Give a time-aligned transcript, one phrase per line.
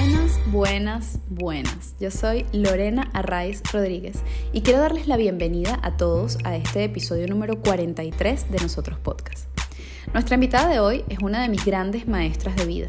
[0.00, 1.94] Buenas, buenas, buenas.
[2.00, 7.26] Yo soy Lorena Arraiz Rodríguez y quiero darles la bienvenida a todos a este episodio
[7.26, 9.46] número 43 de Nosotros Podcast.
[10.14, 12.88] Nuestra invitada de hoy es una de mis grandes maestras de vida.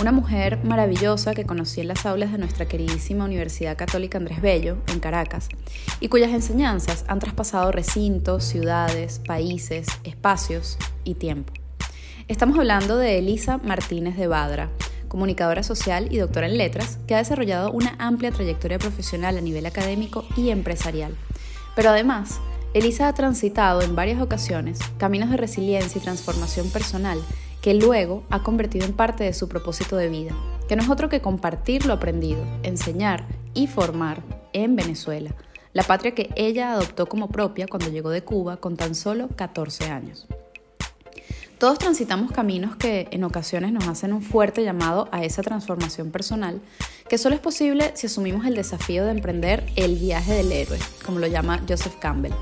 [0.00, 4.76] Una mujer maravillosa que conocí en las aulas de nuestra queridísima Universidad Católica Andrés Bello,
[4.86, 5.48] en Caracas,
[5.98, 11.52] y cuyas enseñanzas han traspasado recintos, ciudades, países, espacios y tiempo.
[12.28, 14.70] Estamos hablando de Elisa Martínez de Badra,
[15.08, 19.66] comunicadora social y doctora en letras, que ha desarrollado una amplia trayectoria profesional a nivel
[19.66, 21.16] académico y empresarial.
[21.74, 22.40] Pero además,
[22.74, 27.18] Elisa ha transitado en varias ocasiones caminos de resiliencia y transformación personal
[27.62, 30.32] que luego ha convertido en parte de su propósito de vida,
[30.68, 35.34] que no es otro que compartir lo aprendido, enseñar y formar en Venezuela,
[35.72, 39.90] la patria que ella adoptó como propia cuando llegó de Cuba con tan solo 14
[39.90, 40.26] años.
[41.58, 46.60] Todos transitamos caminos que en ocasiones nos hacen un fuerte llamado a esa transformación personal,
[47.08, 51.18] que solo es posible si asumimos el desafío de emprender el viaje del héroe, como
[51.18, 52.32] lo llama Joseph Campbell.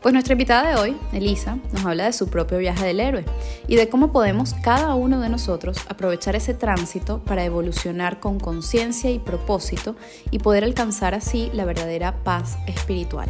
[0.00, 3.24] Pues nuestra invitada de hoy, Elisa, nos habla de su propio viaje del héroe
[3.66, 9.10] y de cómo podemos cada uno de nosotros aprovechar ese tránsito para evolucionar con conciencia
[9.10, 9.96] y propósito
[10.30, 13.28] y poder alcanzar así la verdadera paz espiritual.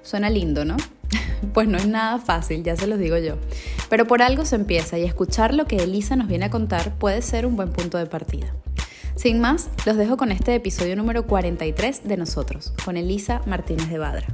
[0.00, 0.76] Suena lindo, ¿no?
[1.52, 3.36] Pues no es nada fácil, ya se los digo yo.
[3.88, 7.22] Pero por algo se empieza y escuchar lo que Elisa nos viene a contar puede
[7.22, 8.48] ser un buen punto de partida.
[9.14, 13.98] Sin más, los dejo con este episodio número 43 de nosotros, con Elisa Martínez de
[13.98, 14.26] Badra.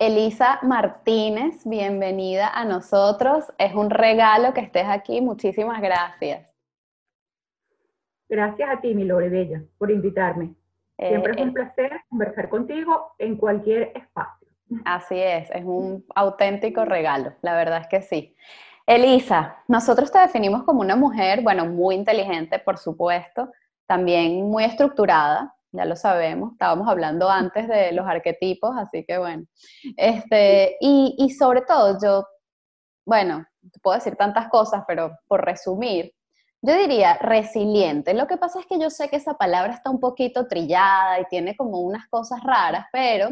[0.00, 3.44] Elisa Martínez, bienvenida a nosotros.
[3.56, 5.20] Es un regalo que estés aquí.
[5.20, 6.48] Muchísimas gracias.
[8.28, 10.56] Gracias a ti, mi Lore Bella, por invitarme.
[10.98, 14.41] Siempre es un eh, placer conversar contigo en cualquier espacio.
[14.84, 18.36] Así es, es un auténtico regalo, la verdad es que sí.
[18.86, 23.50] Elisa, nosotros te definimos como una mujer, bueno, muy inteligente, por supuesto,
[23.86, 29.44] también muy estructurada, ya lo sabemos, estábamos hablando antes de los arquetipos, así que bueno.
[29.96, 32.26] Este, y, y sobre todo, yo,
[33.06, 33.46] bueno,
[33.82, 36.12] puedo decir tantas cosas, pero por resumir,
[36.60, 38.14] yo diría resiliente.
[38.14, 41.24] Lo que pasa es que yo sé que esa palabra está un poquito trillada y
[41.24, 43.30] tiene como unas cosas raras, pero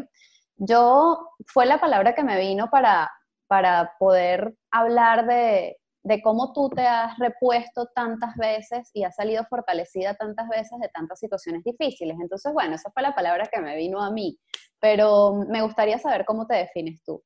[0.63, 3.09] yo fue la palabra que me vino para,
[3.47, 9.43] para poder hablar de, de cómo tú te has repuesto tantas veces y has salido
[9.49, 12.15] fortalecida tantas veces de tantas situaciones difíciles.
[12.21, 14.37] Entonces, bueno, esa fue la palabra que me vino a mí,
[14.79, 17.23] pero me gustaría saber cómo te defines tú.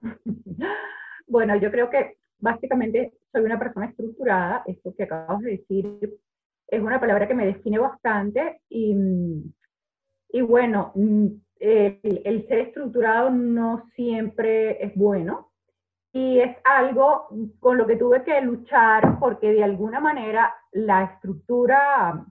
[1.30, 6.18] Bueno, yo creo que básicamente soy una persona estructurada, esto que acabas de decir
[6.68, 8.96] es una palabra que me define bastante y,
[10.30, 10.94] y bueno,
[11.60, 15.50] el, ser estructurado no siempre es bueno
[16.12, 17.28] y es algo
[17.60, 22.24] con lo que tuve que luchar porque de alguna manera la estructura,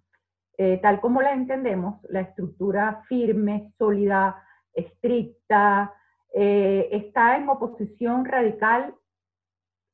[0.57, 4.43] eh, tal como la entendemos, la estructura firme, sólida,
[4.73, 5.93] estricta,
[6.33, 8.93] eh, está en oposición radical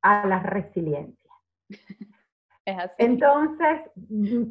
[0.01, 1.31] a la resiliencia.
[2.97, 3.81] Entonces,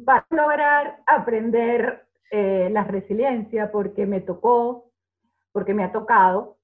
[0.05, 2.05] para lograr aprender
[2.35, 4.89] eh, la resiliencia porque me tocó,
[5.51, 6.57] porque me ha tocado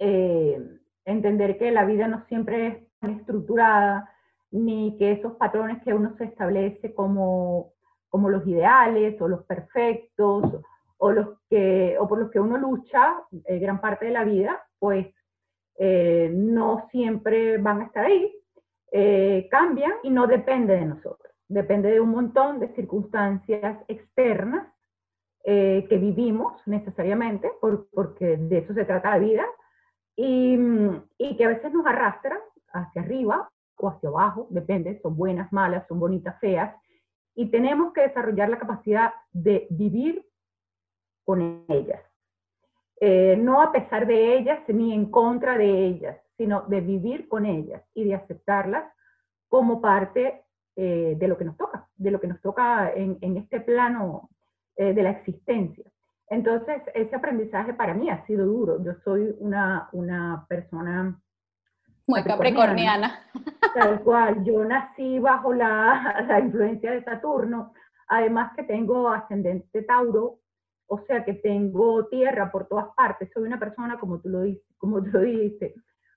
[0.00, 0.60] eh,
[1.04, 4.10] entender que la vida no siempre es estructurada,
[4.50, 7.74] ni que esos patrones que uno se establece como,
[8.08, 10.52] como los ideales o los perfectos
[10.98, 13.14] o, los que, o por los que uno lucha
[13.44, 15.14] eh, gran parte de la vida, pues
[15.78, 18.32] no siempre van a estar ahí,
[19.48, 24.73] cambian y no depende de nosotros, depende de un montón de circunstancias externas
[25.44, 29.44] eh, que vivimos necesariamente, porque de eso se trata la vida,
[30.16, 30.58] y,
[31.18, 32.38] y, que a veces nos arrastran
[32.72, 36.74] hacia arriba o hacia abajo, depende, son buenas, malas, son bonitas, feas,
[37.34, 40.24] y tenemos que desarrollar la capacidad de vivir
[41.24, 42.00] con ellas.
[43.00, 47.44] Eh, no a pesar de ellas ni en contra de ellas, sino de vivir con
[47.44, 48.84] ellas y de aceptarlas
[49.48, 50.44] como parte
[50.76, 54.30] eh, de lo que nos toca, de lo que nos toca en, en este plano
[54.76, 55.84] eh, de la existencia.
[56.28, 58.82] Entonces, ese aprendizaje para mí ha sido duro.
[58.82, 61.20] Yo soy una, una persona...
[62.06, 63.20] Muy capricorniana.
[63.74, 64.44] Tal cual.
[64.44, 67.72] Yo nací bajo la, la influencia de Saturno.
[68.08, 70.40] Además que tengo ascendente Tauro,
[70.86, 73.30] o sea que tengo tierra por todas partes.
[73.32, 75.20] Soy una persona, como tú lo dices, como tú lo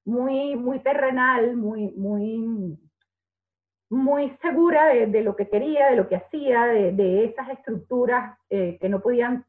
[0.08, 2.78] muy, muy terrenal, muy, muy
[3.90, 8.90] muy segura de, lo que quería, de lo que hacía, de, esas estructuras eh, que
[8.90, 9.46] no podían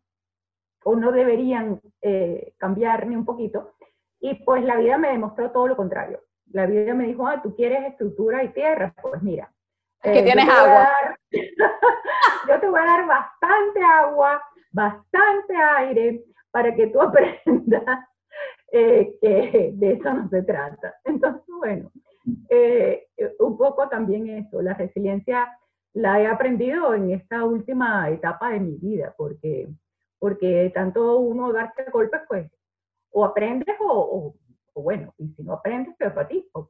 [0.85, 3.73] o no deberían eh, cambiar ni un poquito.
[4.21, 6.23] Y pues la vida me demostró todo lo contrario.
[6.53, 8.95] La vida me dijo, ah, tú quieres estructura y tierra.
[9.03, 9.53] Pues mira,
[10.03, 10.89] Aquí tienes agua.
[12.49, 14.43] yo te voy a dar bastante agua,
[14.73, 18.09] bastante aire, para que tú aprendas
[18.73, 20.95] eh, que de eso no se trata.
[21.05, 21.91] Entonces, bueno,
[22.49, 23.09] eh,
[23.39, 25.49] un poco también eso, la resiliencia
[25.95, 29.69] la he aprendido en esta última etapa de mi vida, porque,
[30.19, 32.51] porque tanto uno darse golpes, pues,
[33.11, 34.35] o aprendes o,
[34.75, 36.69] bueno, y si no aprendes, pero para ti, o,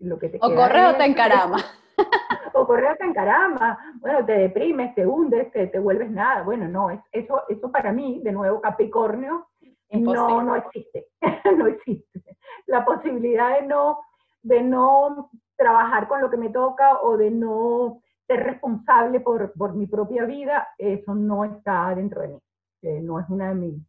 [0.00, 1.58] lo que te o corres o te encarama.
[2.54, 6.42] o corres o te encarama, bueno, te deprimes, te hundes, te, te vuelves nada.
[6.42, 9.48] Bueno, no, eso, eso para mí, de nuevo Capricornio,
[9.90, 11.08] no, no existe,
[11.56, 12.36] no existe.
[12.66, 13.98] La posibilidad de no,
[14.42, 19.74] de no trabajar con lo que me toca o de no ser responsable por, por
[19.74, 22.38] mi propia vida, eso no está dentro de mí.
[22.82, 23.82] Eh, no es una de mis,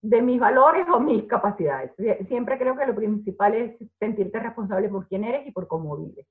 [0.00, 1.92] de mis valores o mis capacidades.
[2.28, 6.26] Siempre creo que lo principal es sentirte responsable por quién eres y por cómo vives.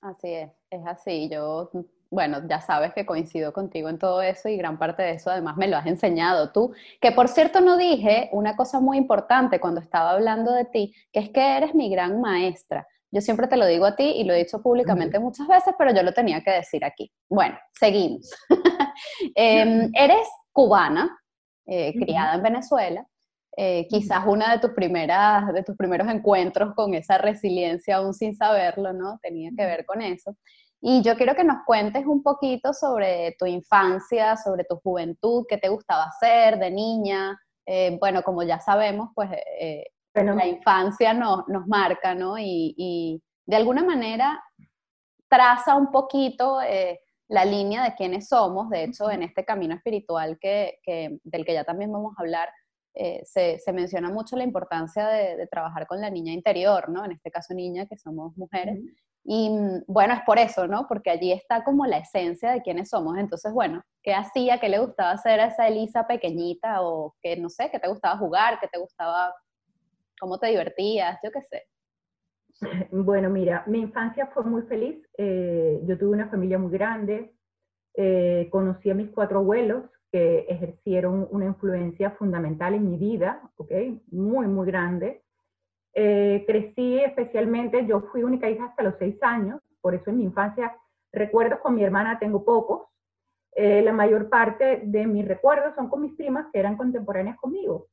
[0.00, 1.28] Así es, es así.
[1.28, 1.70] Yo
[2.10, 5.56] bueno, ya sabes que coincido contigo en todo eso y gran parte de eso además
[5.56, 6.72] me lo has enseñado tú.
[7.00, 11.20] Que por cierto no dije una cosa muy importante cuando estaba hablando de ti, que
[11.20, 12.86] es que eres mi gran maestra.
[13.10, 15.94] Yo siempre te lo digo a ti y lo he dicho públicamente muchas veces, pero
[15.94, 17.10] yo lo tenía que decir aquí.
[17.28, 18.30] Bueno, seguimos.
[19.36, 21.16] Em, eres cubana,
[21.66, 23.06] eh, criada en Venezuela.
[23.56, 28.34] Eh, quizás una de tus primeras, de tus primeros encuentros con esa resiliencia aún sin
[28.34, 29.18] saberlo, ¿no?
[29.22, 30.36] Tenía que ver con eso.
[30.80, 35.58] Y yo quiero que nos cuentes un poquito sobre tu infancia, sobre tu juventud, qué
[35.58, 37.38] te gustaba hacer de niña.
[37.66, 39.28] Eh, bueno, como ya sabemos, pues
[39.60, 42.38] eh, la infancia no, nos marca, ¿no?
[42.38, 44.42] Y, y, de alguna manera
[45.26, 48.68] traza un poquito eh, la línea de quiénes somos.
[48.70, 52.48] De hecho, en este camino espiritual que, que del que ya también vamos a hablar,
[53.22, 57.04] se, se, menciona mucho la importancia de, de, trabajar con la niña interior, ¿no?
[57.04, 58.80] En este caso niña, que somos mujeres.
[59.24, 60.86] Y mm, bueno, es por eso, ¿no?
[60.88, 63.18] Porque allí está como la esencia de quiénes somos.
[63.18, 64.58] Entonces, bueno, ¿qué hacía?
[64.58, 66.82] ¿Qué le gustaba hacer a esa Elisa pequeñita?
[66.82, 68.58] O que, no sé, ¿qué te gustaba jugar?
[68.60, 69.34] ¿Qué te gustaba?
[70.20, 71.18] ¿Cómo te divertías?
[71.22, 71.66] Yo qué sé.
[72.90, 74.96] Bueno, mira, mi infancia fue muy feliz.
[75.16, 77.32] Eh, yo tuve una familia muy grande.
[77.94, 83.72] Eh, conocí a mis cuatro abuelos que ejercieron una influencia fundamental en mi vida, ¿ok?
[84.10, 85.22] Muy, muy grande.
[86.00, 90.22] Eh, crecí especialmente, yo fui única hija hasta los seis años, por eso en mi
[90.22, 90.72] infancia
[91.10, 92.86] recuerdos con mi hermana tengo pocos.
[93.56, 97.88] Eh, la mayor parte de mis recuerdos son con mis primas que eran contemporáneas conmigo.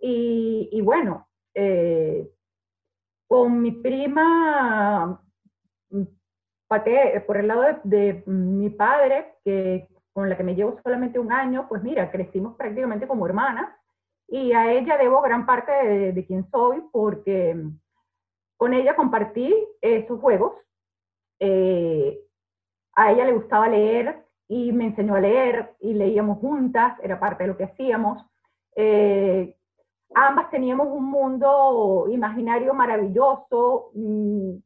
[0.00, 2.28] Y, bueno, eh,
[3.28, 5.22] con mi prima,
[5.90, 6.02] mm,
[7.24, 11.30] por el lado de, de, mi padre, que, con la que me llevo solamente un
[11.30, 13.68] año, pues mira, crecimos prácticamente como hermanas
[14.28, 17.56] y a ella debo gran parte de, de quién soy porque
[18.56, 20.54] con ella compartí esos juegos.
[21.40, 22.20] Eh,
[22.94, 27.44] a ella le gustaba leer y me enseñó a leer y leíamos juntas, era parte
[27.44, 28.24] de lo que hacíamos.
[28.76, 29.56] Eh,
[30.14, 34.56] ambas teníamos un mundo imaginario maravilloso, mm,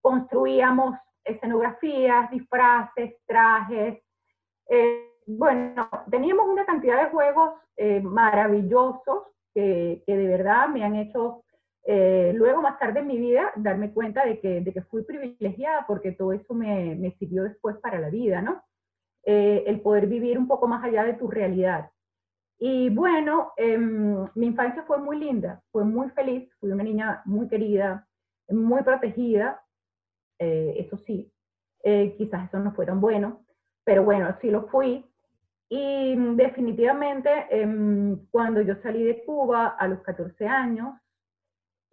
[0.00, 4.02] construíamos escenografías, disfraces, trajes.
[4.68, 9.24] Eh, bueno, teníamos una cantidad de juegos eh, maravillosos
[9.54, 11.44] que, de verdad me han hecho,
[11.84, 15.84] eh, luego más tarde en mi vida, darme cuenta de que, de que fui privilegiada
[15.86, 18.62] porque todo eso me, me, sirvió después para la vida, ¿no?
[19.24, 21.90] Eh, el poder vivir un poco más allá de tu realidad.
[22.58, 27.48] Y bueno, em, mi infancia fue muy linda, fue muy feliz, fui una niña muy
[27.48, 28.06] querida,
[28.48, 29.60] muy protegida,
[30.38, 31.32] eso sí,
[32.18, 33.44] quizás eso no fue tan bueno,
[33.84, 35.04] pero bueno, sí lo fui.
[35.74, 40.94] Y mm, definitivamente, em, cuando yo salí de Cuba a los 14 años,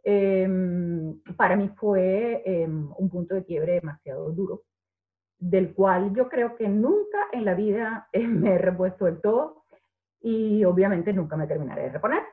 [0.04, 4.64] em, para mí fue em, un punto de quiebre demasiado duro,
[5.38, 8.10] del cual yo creo que nunca en la vida
[8.52, 9.64] me he repuesto del todo
[10.20, 12.24] y obviamente nunca me terminaré de reponer.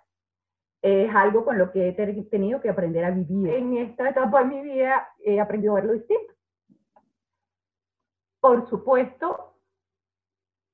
[0.82, 1.92] Es algo con lo que he
[2.24, 3.50] tenido que aprender a vivir.
[3.54, 6.34] En esta etapa de mi vida he aprendido a verlo distinto.
[8.40, 9.55] Por supuesto,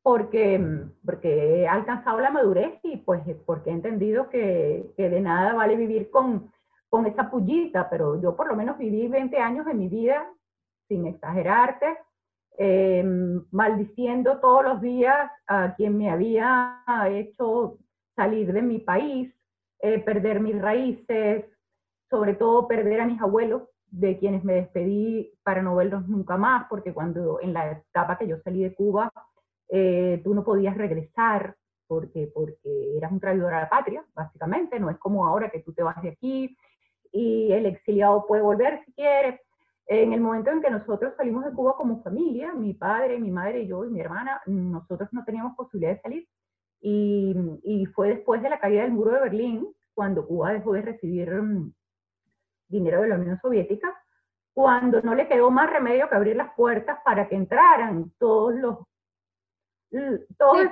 [0.02, 0.60] porque,
[1.04, 5.76] porque he alcanzado la madurez y pues porque he entendido que, que de nada vale
[5.76, 6.50] vivir con,
[6.88, 10.28] con esa pullita, pero yo por lo menos viví 20 años de mi vida,
[10.88, 11.98] sin exagerarte,
[12.58, 13.02] eh,
[13.50, 17.78] maldiciendo todos los días a quien me había hecho
[18.14, 19.32] salir de mi país,
[19.80, 21.46] eh, perder mis raíces,
[22.10, 26.66] sobre todo perder a mis abuelos, de quienes me despedí para no verlos nunca más,
[26.68, 29.12] porque cuando en la etapa que yo salí de Cuba,
[29.74, 34.90] eh, tú no podías regresar porque, porque eras un traidor a la patria, básicamente, no
[34.90, 36.54] es como ahora que tú te vas de aquí
[37.10, 39.40] y el exiliado puede volver si quiere.
[39.86, 43.66] En el momento en que nosotros salimos de Cuba como familia, mi padre, mi madre
[43.66, 46.28] yo y mi hermana, nosotros no teníamos posibilidad de salir.
[46.80, 50.82] Y, y fue después de la caída del muro de Berlín, cuando Cuba dejó de
[50.82, 51.72] recibir mm,
[52.68, 53.94] dinero de la Unión Soviética,
[54.52, 58.78] cuando no le quedó más remedio que abrir las puertas para que entraran todos los...
[60.38, 60.68] Todos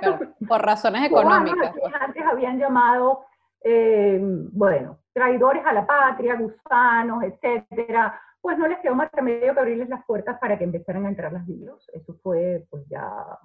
[0.47, 1.73] por razones económicas.
[1.73, 3.25] Que antes habían llamado,
[3.63, 4.19] eh,
[4.51, 9.89] bueno, traidores a la patria, gusanos, etcétera, pues no les quedó más remedio que abrirles
[9.89, 11.87] las puertas para que empezaran a entrar las virus.
[11.93, 13.37] Eso fue, pues ya,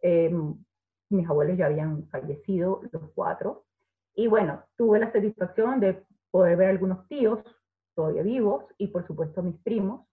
[0.00, 0.34] eh,
[1.10, 3.64] mis abuelos ya habían fallecido, los cuatro.
[4.14, 7.40] Y bueno, tuve la satisfacción de poder ver algunos tíos
[7.94, 10.06] todavía vivos y por supuesto mis primos.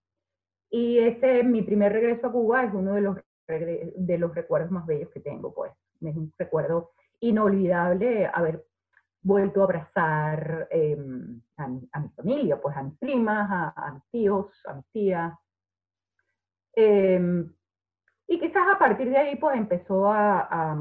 [0.70, 3.18] Y ese, mi primer regreso a Cuba es uno de los,
[3.50, 5.72] de los recuerdos más bellos que tengo, pues.
[6.01, 8.65] Es un recuerdo inolvidable haber
[9.22, 14.74] vuelto a abrazar em, a, mi, familia, pues a mis primas, a, mis tíos, a
[14.75, 15.34] mis tías.
[16.74, 17.51] Em,
[18.27, 20.75] y quizás a partir de ahí pues empezó a,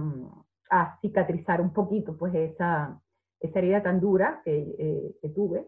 [0.70, 3.00] a, cicatrizar un poquito pues esa,
[3.40, 5.66] esa herida tan dura que, eh, que tuve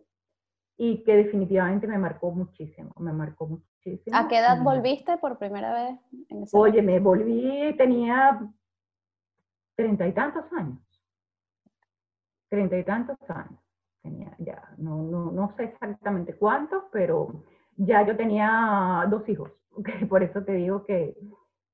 [0.82, 4.16] y que definitivamente me marcó muchísimo, me marcó muchísimo.
[4.16, 6.00] ¿A qué edad volviste por primera vez?
[6.30, 8.40] En Oye, me volví, tenía
[9.76, 10.78] treinta y tantos años.
[12.48, 13.60] Treinta y tantos años
[14.00, 17.44] tenía ya, no, no, no, sé exactamente cuántos, pero
[17.76, 19.52] ya yo tenía dos hijos,
[20.08, 21.14] por eso te digo que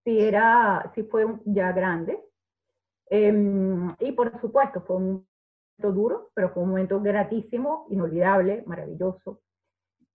[0.03, 2.21] sí era, sí fue ya grande.
[3.09, 5.27] Em, y por supuesto, fue un
[5.79, 9.41] duro, pero fue un momento gratísimo, inolvidable, maravilloso.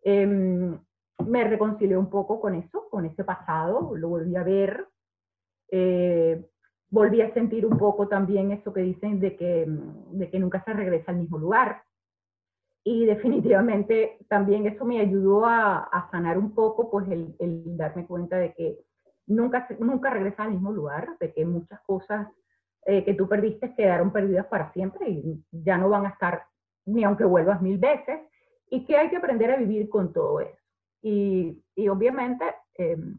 [0.04, 0.78] Em,
[1.26, 4.88] me reconcilié un poco con eso, con ese pasado, lo volví a ver.
[5.70, 6.46] Eh,
[6.90, 10.74] volví a sentir un poco también eso que dicen de que, de que nunca se
[10.74, 11.84] regresa al mismo lugar.
[12.84, 18.08] Y definitivamente también eso me ayudó a, a sanar un poco, pues el, el, darme
[18.08, 18.80] cuenta de que
[19.28, 22.28] nunca, nunca regresa al mismo lugar, de que muchas cosas
[22.86, 26.44] eh, que tú perdiste quedaron perdidas para siempre y ya no van a estar
[26.86, 28.20] ni aunque vuelvas mil veces,
[28.70, 30.58] y que hay que aprender a vivir con todo eso.
[31.02, 32.46] Y, y obviamente
[32.76, 33.18] em,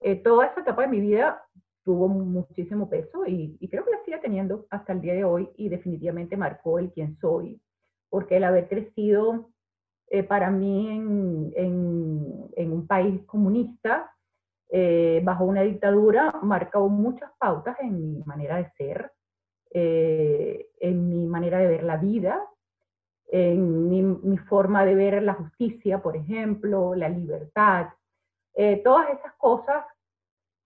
[0.00, 1.42] eh, toda esa etapa de mi vida
[1.84, 5.48] tuvo muchísimo peso y, y, creo que la sigue teniendo hasta el día de hoy
[5.56, 7.60] y definitivamente marcó el quién soy,
[8.10, 9.50] porque el haber crecido
[10.08, 14.12] eh, para mí en, en, en, un país comunista
[14.68, 19.12] eh, bajo una dictadura marcó muchas pautas en mi manera de ser,
[19.70, 22.42] eh, en mi manera de ver la vida,
[23.28, 27.88] en mi, forma de ver la justicia, por ejemplo, la libertad,
[28.54, 29.84] eh, todas esas cosas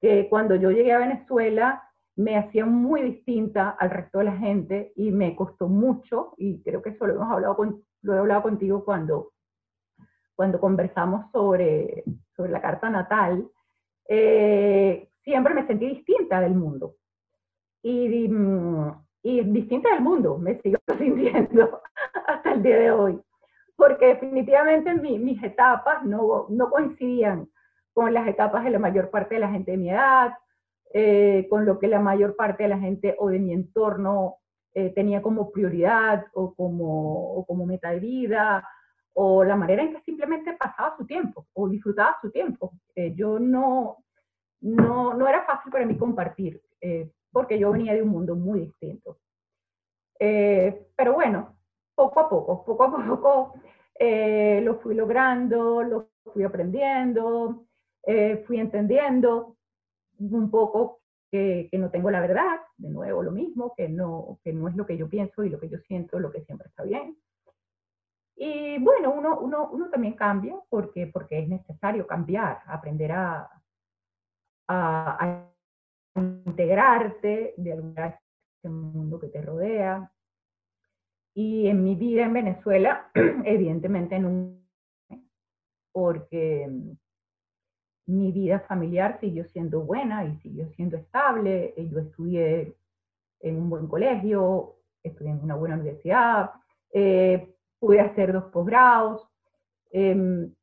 [0.00, 1.82] que cuando yo llegué a Venezuela
[2.16, 6.82] me hacían muy distinta al resto de la gente y me costó mucho, y creo
[6.82, 9.32] que eso lo hemos hablado con, lo he hablado contigo cuando,
[10.34, 12.04] cuando conversamos sobre,
[12.36, 13.48] sobre la carta natal,
[14.08, 16.96] eh, siempre me sentí distinta del mundo.
[17.82, 18.28] Y,
[19.22, 21.80] y, distinta del mundo, me sigo sintiendo
[22.26, 23.20] hasta el día de hoy.
[23.76, 27.48] Porque definitivamente mis etapas no, no coincidían
[27.92, 30.34] con las etapas de la mayor parte de la gente de mi edad,
[30.92, 34.36] eh, con lo que la mayor parte de la gente o de mi entorno
[34.74, 38.68] eh, tenía como prioridad o como, o como meta de vida,
[39.14, 42.72] o la manera en que simplemente pasaba su tiempo o disfrutaba su tiempo.
[42.94, 44.04] Eh, yo no,
[44.60, 48.60] no, no era fácil para mí compartir, eh, porque yo venía de un mundo muy
[48.60, 49.18] distinto.
[50.18, 51.56] Eh, pero bueno,
[51.94, 53.54] poco a poco, poco a poco
[54.02, 57.66] lo fui logrando, lo fui aprendiendo,
[58.46, 59.56] fui entendiendo
[60.18, 61.00] un poco
[61.30, 64.74] que, que, no tengo la verdad, de nuevo lo mismo, que no, que no es
[64.74, 67.14] lo que yo pienso y lo que yo siento, lo que siempre está bien.
[68.42, 73.50] Y bueno, uno, uno, uno también cambia porque, porque es necesario cambiar, aprender a,
[74.66, 75.46] a,
[76.16, 78.14] integrarte de en
[78.62, 80.10] el mundo que te rodea.
[81.34, 83.10] Y en mi vida en Venezuela,
[83.44, 84.66] evidentemente un
[85.92, 86.66] porque
[88.06, 91.74] mi vida familiar siguió siendo buena y siguió siendo estable.
[91.76, 92.74] Yo estudié
[93.40, 96.52] en un buen colegio, estudié en una buena universidad,
[96.94, 99.28] eh, pude hacer dos posgrados.
[99.90, 100.54] Em,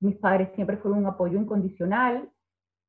[0.00, 2.28] mis padres siempre fueron un apoyo incondicional.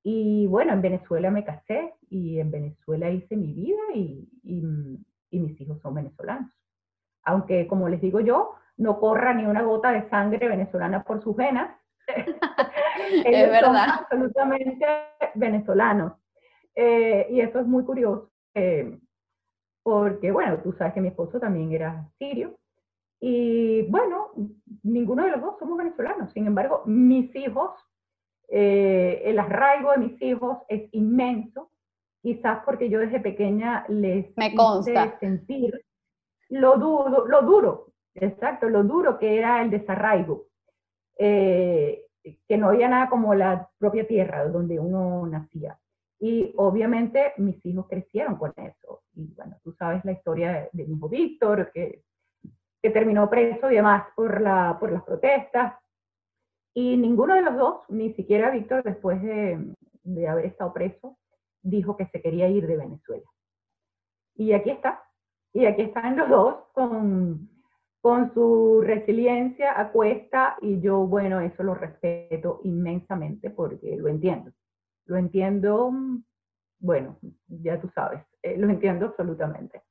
[0.03, 5.61] Y bueno, en Venezuela me casé y en Venezuela hice mi vida y, y, mis
[5.61, 6.51] hijos son venezolanos.
[7.23, 11.35] Aunque, como les digo yo, no corra ni una gota de sangre venezolana por sus
[11.35, 11.69] venas.
[12.07, 13.65] es verdad.
[13.65, 14.85] Son absolutamente
[15.35, 16.13] venezolanos.
[16.75, 18.97] Eh, y eso es muy curioso, eh,
[19.83, 22.58] porque, bueno, tú sabes que mi esposo también era sirio.
[23.19, 24.31] Y bueno,
[24.83, 26.31] ninguno de los dos somos venezolanos.
[26.31, 27.71] Sin embargo, mis hijos,
[28.47, 31.71] eh, el arraigo de mis hijos es inmenso,
[32.21, 35.17] quizás porque yo desde pequeña les Me consta.
[35.19, 35.85] sentir
[36.49, 40.47] lo duro, lo duro, exacto, lo duro que era el desarraigo.
[41.17, 42.05] Eh,
[42.47, 45.79] que no había nada como la propia tierra donde uno nacía.
[46.19, 49.03] Y obviamente mis hijos crecieron con eso.
[49.13, 52.03] Y bueno, tú sabes la historia de, mi hijo Víctor, que,
[52.81, 55.75] que, terminó preso y demás por, la, por las protestas.
[56.73, 61.17] Y ninguno de los dos, ni siquiera Víctor, después de, de haber estado preso,
[61.61, 63.25] dijo que se quería ir de Venezuela.
[64.35, 65.03] Y aquí está.
[65.53, 67.49] Y aquí están los dos con,
[68.01, 74.51] con su resiliencia a cuesta y yo, bueno, eso lo respeto inmensamente porque lo entiendo.
[75.05, 75.91] Lo entiendo,
[76.79, 77.17] bueno,
[77.47, 79.81] ya tú sabes, eh, lo entiendo absolutamente.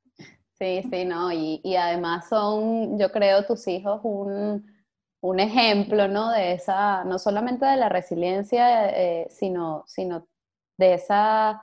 [0.61, 4.67] Sí, sí, no, y, y, además son, yo creo, tus hijos un,
[5.21, 6.31] un, ejemplo, ¿no?
[6.33, 10.27] De esa, no solamente de la resiliencia, eh, sino, sino
[10.77, 11.63] de esa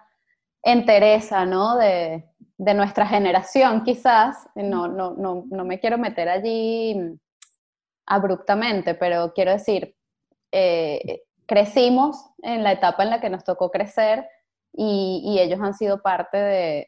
[0.63, 1.75] entereza, ¿no?
[1.77, 2.25] De,
[2.57, 7.19] de nuestra generación, quizás, no, no, no, no, me quiero meter allí
[8.05, 9.95] abruptamente, pero quiero decir,
[10.53, 14.25] eh, crecimos en la etapa en la que nos tocó crecer
[14.77, 16.37] y, ellos han sido parte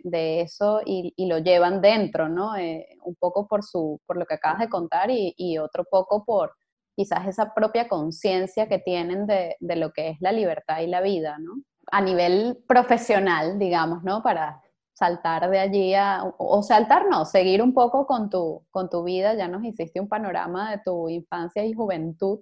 [0.04, 2.56] de, eso y, lo llevan dentro, ¿no?
[2.58, 6.26] Eh, un poco por, su, por lo que acabas de contar y, y otro poco
[6.26, 6.54] por
[6.96, 11.02] quizás esa propia conciencia que tienen de, de, lo que es la libertad y la
[11.02, 11.54] vida, ¿no?
[11.92, 14.22] A nivel profesional, digamos, ¿no?
[14.24, 14.62] Para,
[14.98, 19.36] saltar de allí a, o saltar no, seguir un poco con tu, con tu vida,
[19.36, 22.40] ya nos hiciste un panorama de tu infancia y juventud,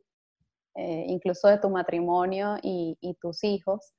[0.76, 3.94] eh, incluso de tu matrimonio y, tus hijos.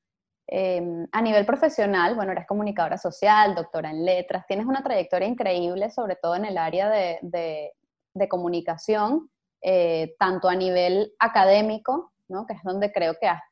[0.49, 5.91] Em, a nivel profesional, bueno, eres comunicadora social, doctora en letras, tienes una trayectoria increíble,
[5.91, 9.29] sobre todo en el área de, de, comunicación,
[9.61, 12.47] eh, tanto a nivel académico, ¿no?
[12.47, 13.43] que es donde creo que has,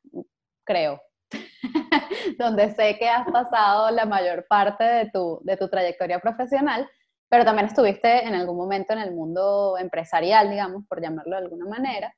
[0.62, 1.00] creo,
[2.38, 6.88] donde sé que has pasado la mayor parte de tu, de tu trayectoria profesional,
[7.28, 11.66] pero también estuviste en algún momento en el mundo empresarial, digamos, por llamarlo de alguna
[11.66, 12.14] manera.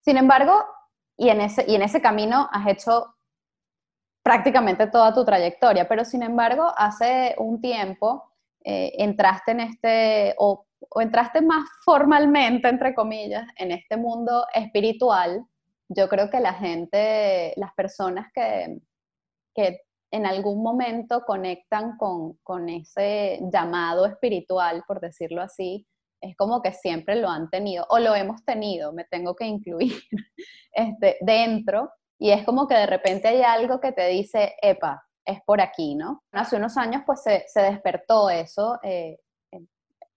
[0.00, 0.64] Sin embargo,
[1.16, 3.14] y en ese, y en ese camino has hecho
[4.28, 8.30] prácticamente toda tu trayectoria, pero sin embargo, hace un tiempo
[8.62, 15.46] eh, entraste en este, o, entraste más formalmente, entre comillas, en este mundo espiritual,
[15.88, 18.80] yo creo que la gente, las personas que,
[19.54, 25.86] que en algún momento conectan con, con, ese llamado espiritual, por decirlo así,
[26.20, 29.94] es como que siempre lo han tenido o lo hemos tenido, me tengo que incluir
[30.74, 35.40] este, dentro y es como que de repente hay algo que te dice, epa, es
[35.44, 36.24] por aquí, ¿no?
[36.32, 39.18] Hace unos años pues se, se despertó eso eh,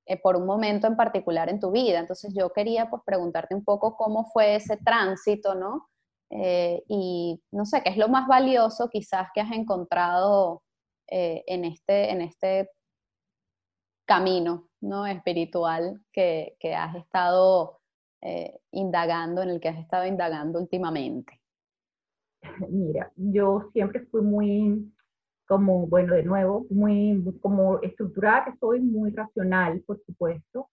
[0.06, 2.00] eh, por un momento en particular en tu vida.
[2.00, 5.90] Entonces yo quería pues preguntarte un poco cómo fue ese tránsito, ¿no?
[6.32, 10.64] Eh, y no sé, ¿qué es lo más valioso quizás que has encontrado
[11.08, 12.70] en, este, en este
[14.08, 15.06] camino ¿no?
[15.06, 17.82] espiritual que, que has estado
[18.72, 21.41] indagando, en el que has estado indagando últimamente?
[22.70, 24.92] Mira, yo siempre fui muy
[25.48, 30.70] como, bueno, de nuevo, muy como estructurada que soy, muy racional, por supuesto,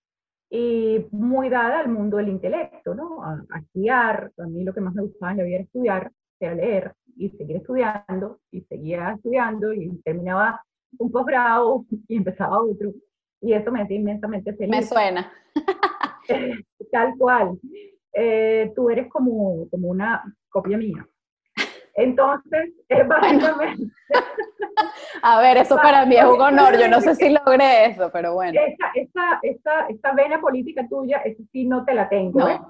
[0.50, 3.24] y muy dada al mundo del intelecto, ¿no?
[3.24, 6.54] A, estudiar, a mí lo que más me gustaba en la vida era estudiar, era
[6.54, 10.62] leer y seguir estudiando, y seguía estudiando, y terminaba
[10.96, 12.92] un posgrado y empezaba otro,
[13.40, 14.70] y eso me hacía inmensamente feliz.
[14.70, 15.32] Me suena.
[16.92, 17.58] Tal cual.
[18.12, 21.06] Eh, tú eres como, como una copia mía.
[21.98, 23.92] Entonces, es básicamente...
[25.22, 28.34] A ver, eso para mí es un honor, yo no sé si logré eso, pero
[28.34, 28.58] bueno.
[28.94, 32.38] Esta, esta, esta, vena política tuya, eso sí no te la tengo.
[32.38, 32.48] No.
[32.48, 32.60] ¿eh?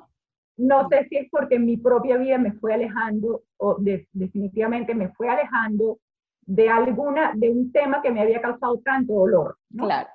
[0.57, 5.29] no sé si es porque mi propia vida me fue alejando, o definitivamente me fue
[5.29, 5.99] alejando
[6.43, 9.57] de alguna, de un tema que me había causado tanto dolor.
[9.71, 9.85] ¿no?
[9.85, 10.09] Claro.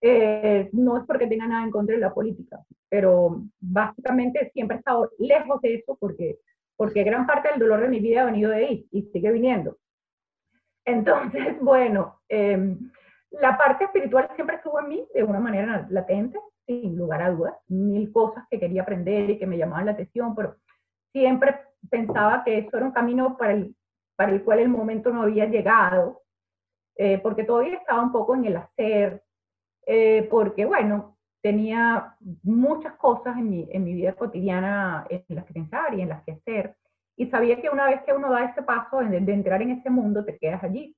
[0.00, 4.78] Eh, no es porque tenga nada en contra de la política, pero básicamente siempre he
[4.78, 6.38] estado lejos de eso porque
[6.78, 9.76] porque gran parte del dolor de mi vida ha venido de ahí y sigue viniendo.
[10.86, 12.78] Entonces, bueno, em,
[13.32, 17.54] la parte espiritual siempre estuvo en mí de una manera latente, sin lugar a dudas,
[17.66, 20.56] mil cosas que quería aprender y que me llamaban la atención, pero
[21.12, 21.60] siempre
[21.90, 23.74] pensaba que eso era un camino para el,
[24.14, 26.22] para el cual el momento no había llegado,
[26.94, 29.24] eh, porque todavía estaba un poco en el hacer,
[29.84, 35.54] eh, porque bueno, tenía muchas cosas en mi, en mi vida cotidiana en las que
[35.54, 36.76] pensar y en las que hacer.
[37.16, 39.90] Y sabía que una vez que uno da ese paso de, de entrar en ese
[39.90, 40.94] mundo, te quedas allí.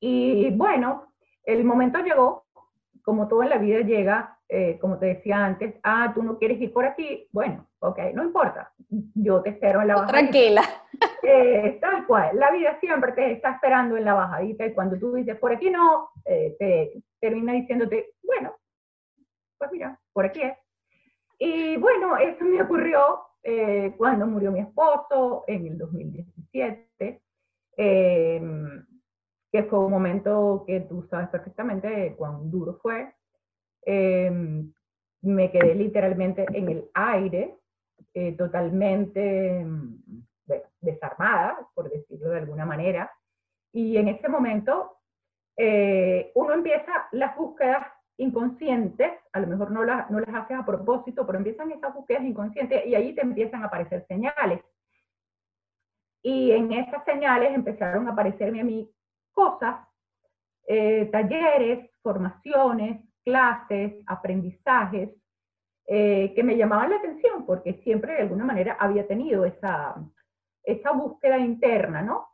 [0.00, 1.12] Y bueno,
[1.44, 2.46] el momento llegó,
[3.02, 6.58] como todo en la vida llega eh, como te decía antes, ah, tú no quieres
[6.58, 8.72] ir por aquí, bueno, ok, no importa,
[9.14, 10.18] yo te espero en la bajadita.
[10.18, 10.62] Tranquila.
[11.22, 15.12] Eh, tal cual, la vida siempre te está esperando en la bajadita y cuando tú
[15.12, 18.14] dices por aquí no, eh, te termina diciéndote,
[19.72, 20.56] mira, por aquí es.
[21.38, 23.24] Y bueno, eso me ocurrió
[23.96, 27.22] cuando murió mi esposo en el 2017,
[27.76, 28.84] em,
[29.50, 33.14] que fue un momento que tú sabes perfectamente cuán duro fue
[33.90, 34.70] Em,
[35.22, 37.56] me quedé literalmente en el aire,
[38.12, 39.66] eh, totalmente
[40.80, 43.10] desarmada, por decirlo de alguna manera.
[43.72, 44.98] Y en ese momento
[45.56, 47.86] eh, uno empieza las búsquedas
[48.18, 52.86] inconscientes, a lo mejor no, no las haces a propósito, pero empiezan esas búsquedas inconscientes
[52.86, 54.62] y ahí te empiezan a aparecer señales.
[56.22, 58.90] Y en esas señales empezaron a aparecerme a mí
[59.32, 59.76] cosas,
[60.66, 65.10] eh, talleres, formaciones, clases, aprendizajes,
[65.86, 69.94] eh, que me llamaban la atención porque siempre de alguna manera había tenido esa,
[70.62, 72.28] esa búsqueda interna, ¿no?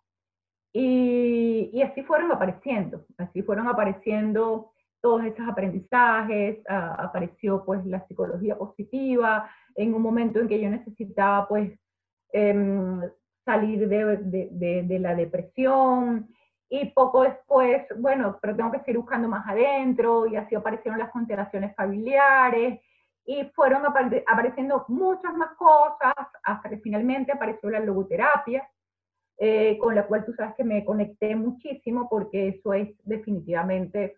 [0.72, 4.72] Y, así fueron apareciendo, así fueron apareciendo
[5.04, 11.46] todos esos aprendizajes, apareció pues la psicología positiva, en un momento en que yo necesitaba
[11.46, 11.78] pues
[12.32, 13.02] em,
[13.44, 16.26] salir de, de, de, la depresión,
[16.70, 21.10] y poco después, bueno, pero tengo que seguir buscando más adentro, y así aparecieron las
[21.10, 22.80] constelaciones familiares,
[23.26, 26.14] y fueron apareciendo muchas más cosas,
[26.44, 28.66] hasta que finalmente apareció la logoterapia,
[29.36, 34.14] eh, con la cual tú sabes que me conecté muchísimo, porque eso es definitivamente,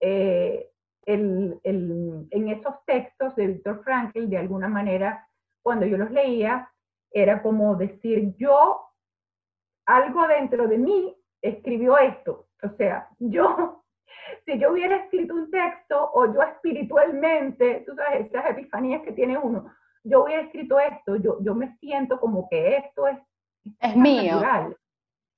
[0.00, 0.70] eh,
[1.06, 5.26] el, el, en esos textos de Víctor Frankl, de alguna manera,
[5.62, 6.70] cuando yo los leía,
[7.10, 8.82] era como decir, yo,
[9.86, 12.48] algo dentro de mí escribió esto.
[12.62, 13.82] O sea, yo,
[14.44, 19.38] si yo hubiera escrito un texto o yo espiritualmente, tú sabes, esas epifanías que tiene
[19.38, 19.72] uno,
[20.04, 23.18] yo hubiera escrito esto, yo, yo me siento como que esto es,
[23.80, 24.40] es, mío.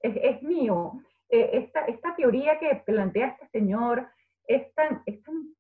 [0.01, 0.93] Es, es, mío.
[1.29, 4.09] Eh, esta, esta teoría que plantea este señor
[4.47, 5.55] es tan, es tan,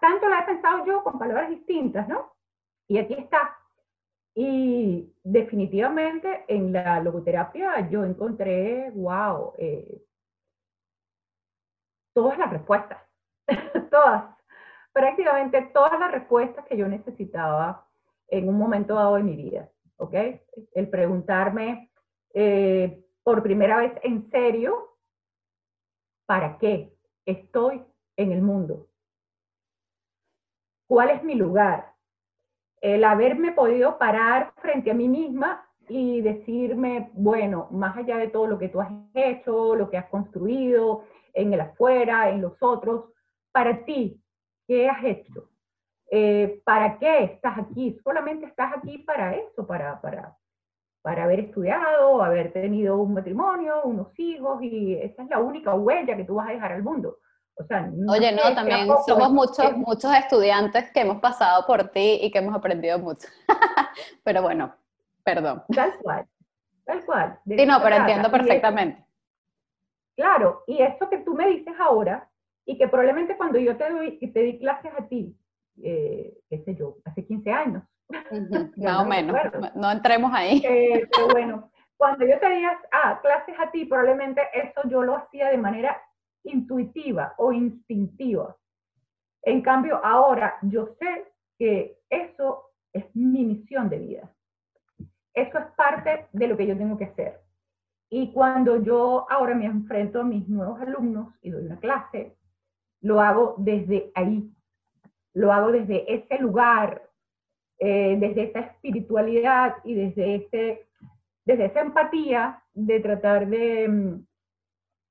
[0.00, 2.34] tanto la he pensado yo con palabras distintas, ¿no?
[2.86, 3.56] Y aquí está,
[4.34, 10.02] y definitivamente en la logoterapia yo encontré, wow, eh,
[12.12, 13.00] todas las respuestas,
[13.90, 14.36] todas,
[14.92, 17.86] prácticamente todas las respuestas que yo necesitaba
[18.26, 20.14] en un momento dado de mi vida, ¿ok?
[20.74, 21.92] El preguntarme
[22.32, 24.96] eh, por primera vez en serio,
[26.26, 26.93] ¿para qué
[27.26, 27.82] estoy
[28.16, 28.88] en el mundo?
[30.86, 31.94] ¿Cuál es mi lugar?
[32.84, 38.46] el haberme podido parar frente a mí misma y decirme, bueno, más allá de todo
[38.46, 43.06] lo que tú has hecho, lo que has construido en el afuera, en los otros,
[43.52, 44.22] para ti,
[44.68, 45.48] ¿qué has hecho?
[46.10, 47.98] Eh, ¿Para qué estás aquí?
[48.04, 50.36] Solamente estás aquí para eso, para, para,
[51.04, 56.16] para haber estudiado, haber tenido un matrimonio, unos hijos, y esa es la única huella
[56.16, 57.18] que tú vas a dejar al mundo.
[58.08, 62.56] Oye, no, también somos muchos, muchos estudiantes que hemos pasado por ti y que hemos
[62.56, 63.28] aprendido mucho.
[64.24, 64.74] pero bueno,
[65.22, 65.62] perdón.
[65.74, 66.26] Tal cual,
[66.86, 67.38] tal cual.
[67.46, 69.04] Sí, no, pero entiendo perfectamente.
[70.16, 72.30] claro, y eso que tú me dices ahora,
[72.64, 75.38] y que probablemente cuando yo te, doy, te di clases a ti,
[75.82, 77.82] eh, qué sé yo, hace 15 años.
[78.76, 79.36] Más o menos,
[79.74, 80.62] no entremos ahí.
[80.64, 85.16] Eh, pero bueno, cuando yo te di ah, clases a ti, probablemente eso yo lo
[85.16, 86.00] hacía de manera
[86.44, 88.56] intuitiva o instintiva.
[89.42, 94.34] En cambio, ahora yo sé que eso es mi misión de vida.
[95.32, 97.40] Eso es parte de lo que yo tengo que hacer.
[98.08, 102.36] Y cuando yo ahora me enfrento a mis nuevos alumnos y doy una clase,
[103.00, 104.50] lo hago desde ahí,
[105.32, 107.10] lo hago desde ese lugar,
[107.78, 110.88] eh, desde esa espiritualidad y desde, ese,
[111.44, 114.26] desde esa empatía de tratar de, mm,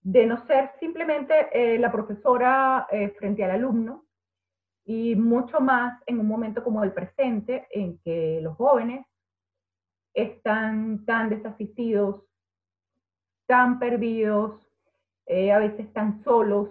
[0.03, 4.05] de no ser simplemente eh, la profesora eh, frente al alumno
[4.85, 9.05] y mucho más en un momento como el presente en que los jóvenes
[10.13, 12.23] están tan desasistidos,
[13.45, 14.59] tan perdidos,
[15.27, 16.69] a veces tan solos,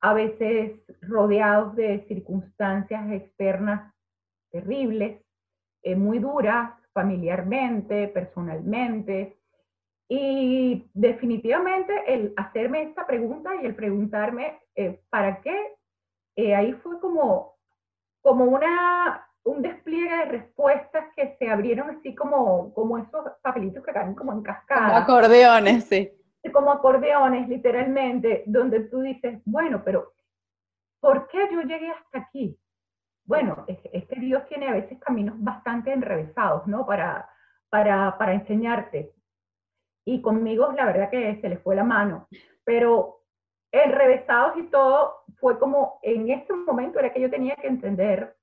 [0.00, 3.93] a veces rodeados de circunstancias externas
[4.54, 5.20] terribles,
[5.96, 9.36] muy duras familiarmente, personalmente,
[10.08, 15.74] y definitivamente el hacerme esta pregunta y el preguntarme eh, para qué,
[16.36, 17.56] eh, ahí fue como,
[18.20, 23.92] como una, un despliegue de respuestas que se abrieron así como, como esos papelitos que
[23.92, 24.86] caen como en cascada.
[24.86, 26.12] Como acordeones, sí.
[26.52, 30.12] Como acordeones, literalmente, donde tú dices, bueno, pero
[31.00, 32.58] ¿por qué yo llegué hasta aquí?
[33.24, 36.86] Bueno, es, que Dios tiene a veces caminos bastante enrevesados, ¿no?
[36.86, 37.28] Para,
[37.70, 39.12] para, para enseñarte.
[40.06, 42.28] Y conmigo la verdad que se les fue la mano,
[42.64, 43.22] pero
[43.72, 48.36] enrevesados y todo fue como en ese momento era que yo tenía que entender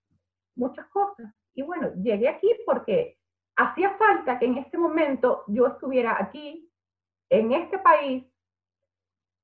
[0.55, 1.33] muchas cosas.
[1.53, 3.19] Y bueno, llegué aquí porque
[3.55, 6.69] hacía falta que en este momento yo estuviera aquí,
[7.29, 8.25] en este país,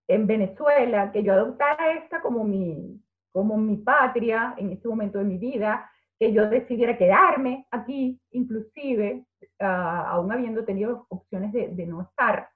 [0.09, 5.25] en Venezuela, que yo adoptara esta como mi, como mi patria en este momento de
[5.25, 9.25] mi vida, que yo decidiera quedarme aquí, inclusive,
[9.59, 12.49] ah, aún habiendo tenido opciones de, de no estar,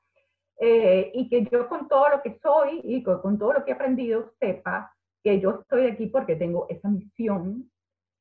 [0.60, 3.72] eh, y que yo con todo lo que soy y con, con, todo lo que
[3.72, 7.72] he aprendido sepa que yo estoy aquí porque tengo esa misión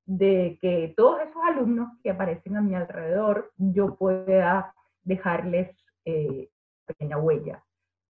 [0.06, 6.48] de que todos esos alumnos que aparecen a mi alrededor, yo pueda dejarles eh,
[6.86, 7.64] pequeña huella.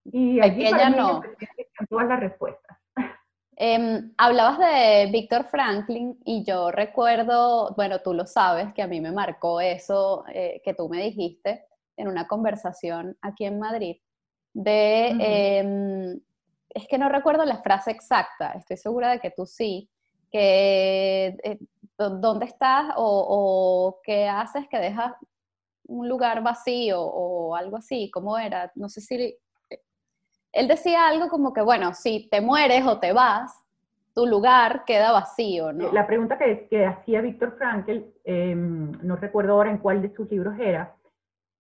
[0.05, 1.23] Y allí para no.
[1.89, 2.79] todas las respuestas.
[3.63, 9.03] Em, hablabas de Víctor Franklin y yo recuerdo, bueno, tú lo sabes, que a mí
[9.03, 11.67] me marcó eso eh, que tú me dijiste
[11.99, 13.99] en una conversación aquí en Madrid,
[14.55, 16.21] de, em,
[16.71, 19.91] es que no recuerdo la frase exacta, estoy segura de que tú sí,
[20.33, 21.59] que eh,
[21.99, 25.13] dónde estás o, qué haces que dejas
[25.87, 28.73] un lugar vacío o algo así, ¿cómo era?
[28.75, 29.37] No sé si...
[30.53, 33.65] Él decía algo como que, bueno, si te mueres o te vas,
[34.15, 35.93] tu lugar queda vacío, ¿no?
[35.93, 40.29] La pregunta que, que hacía Víctor Frankl, em, no recuerdo ahora en cuál de sus
[40.31, 40.95] libros era,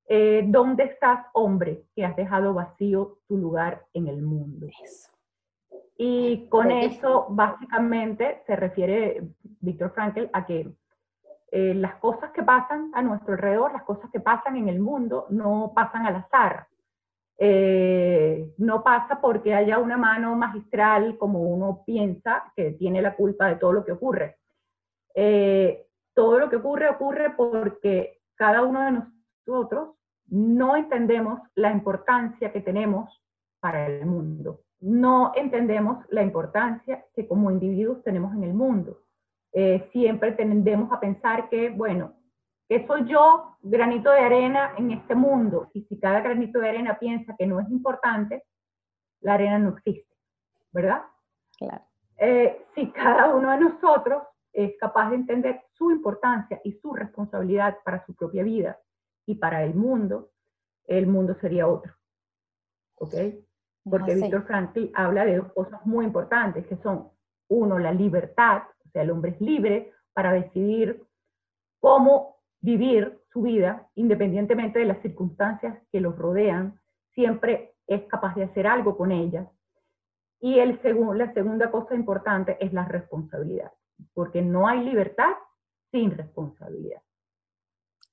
[0.08, 4.66] eh, ¿dónde estás, hombre, que has dejado vacío tu lugar en el mundo?
[4.82, 5.10] Eso.
[5.96, 9.22] Y con eso, básicamente, se refiere
[9.60, 10.68] Víctor Frankl a que
[11.52, 15.26] eh, las cosas que pasan a nuestro alrededor, las cosas que pasan en el mundo,
[15.30, 16.66] no pasan al azar.
[17.42, 23.48] Eh, no pasa porque haya una mano magistral como uno piensa que tiene la culpa
[23.48, 24.36] de todo lo que ocurre.
[25.14, 29.02] Eh, todo lo que ocurre ocurre porque cada uno de
[29.46, 33.22] nosotros no entendemos la importancia que tenemos
[33.58, 39.02] para el mundo no entendemos la importancia que como individuos tenemos en el mundo.
[39.52, 42.14] Eh, siempre tendemos a pensar que, bueno,
[42.70, 47.00] que soy yo, granito de arena en este mundo, y si cada granito de arena
[47.00, 48.44] piensa que no es importante,
[49.22, 50.14] la arena no existe,
[50.70, 51.02] ¿verdad?
[51.58, 51.84] Claro.
[52.16, 57.78] Eh, si cada uno de nosotros es capaz de entender su importancia y su responsabilidad
[57.84, 58.78] para su propia vida
[59.26, 60.30] y para el mundo,
[60.86, 61.92] el mundo sería otro.
[62.94, 63.14] ¿Ok?
[63.82, 67.10] porque Víctor Frankl habla de dos cosas muy importantes, que son,
[67.48, 71.04] uno, la libertad, o sea, el hombre es libre para decidir
[71.80, 76.80] cómo vivir su vida, independientemente de las circunstancias que los rodean,
[77.14, 79.48] siempre es capaz de hacer algo con ellas.
[80.40, 80.80] Y el
[81.14, 83.72] la segunda cosa importante es la responsabilidad,
[84.14, 85.32] porque no hay libertad
[85.90, 87.02] sin responsabilidad.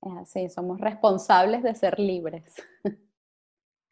[0.02, 2.54] Es así, somos responsables de ser libres.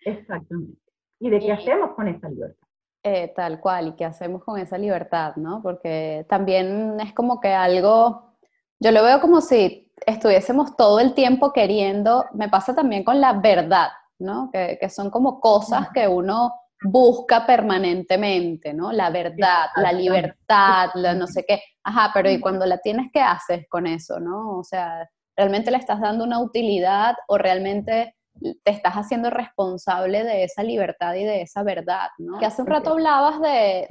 [0.01, 0.87] Exactamente
[1.19, 2.66] y de qué hacemos con esa libertad.
[3.03, 5.62] Eh, tal cual, y qué hacemos con esa libertad, ¿no?
[5.62, 8.37] Porque también es como que algo,
[8.81, 13.35] yo lo veo como si estuviésemos todo el tiempo queriendo, me pasa también con la
[13.35, 14.50] verdad, ¿no?
[14.52, 18.92] Que, que son como cosas que uno busca permanentemente, ¿no?
[18.92, 21.62] La verdad, la libertad, la no sé qué.
[21.82, 24.59] Ajá, pero ¿y cuando la tienes, qué haces con eso, no?
[24.59, 30.44] O sea, ¿realmente le estás dando una utilidad o realmente te estás haciendo responsable de
[30.44, 32.38] esa libertad y de esa verdad, ¿no?
[32.38, 33.87] Que hace un rato hablabas de,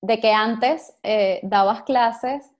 [0.00, 2.50] de, que antes eh, dabas clases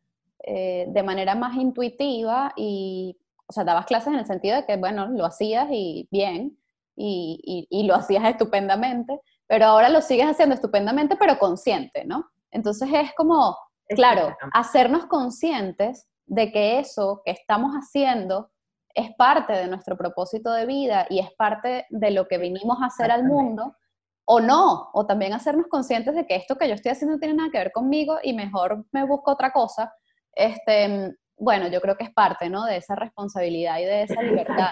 [0.42, 4.76] eh, de manera más intuitiva y, o sea, dabas clases en el sentido de que,
[4.76, 6.58] bueno, lo hacías y bien,
[6.96, 12.26] y, y, lo hacías estupendamente, pero ahora lo sigues haciendo estupendamente, pero consciente, ¿no?
[12.50, 13.56] Entonces es como,
[13.88, 18.50] claro, hacernos conscientes de que eso que estamos haciendo
[18.94, 22.86] es parte de nuestro propósito de vida y es parte de lo que vinimos a
[22.86, 23.76] hacer al mundo,
[24.24, 27.34] o no, o también hacernos conscientes de que esto que yo estoy haciendo no tiene
[27.34, 29.92] nada que ver conmigo y mejor me busco otra cosa.
[30.34, 32.64] Este, bueno, yo creo que es parte, ¿no?
[32.64, 34.70] De esa responsabilidad y de esa libertad.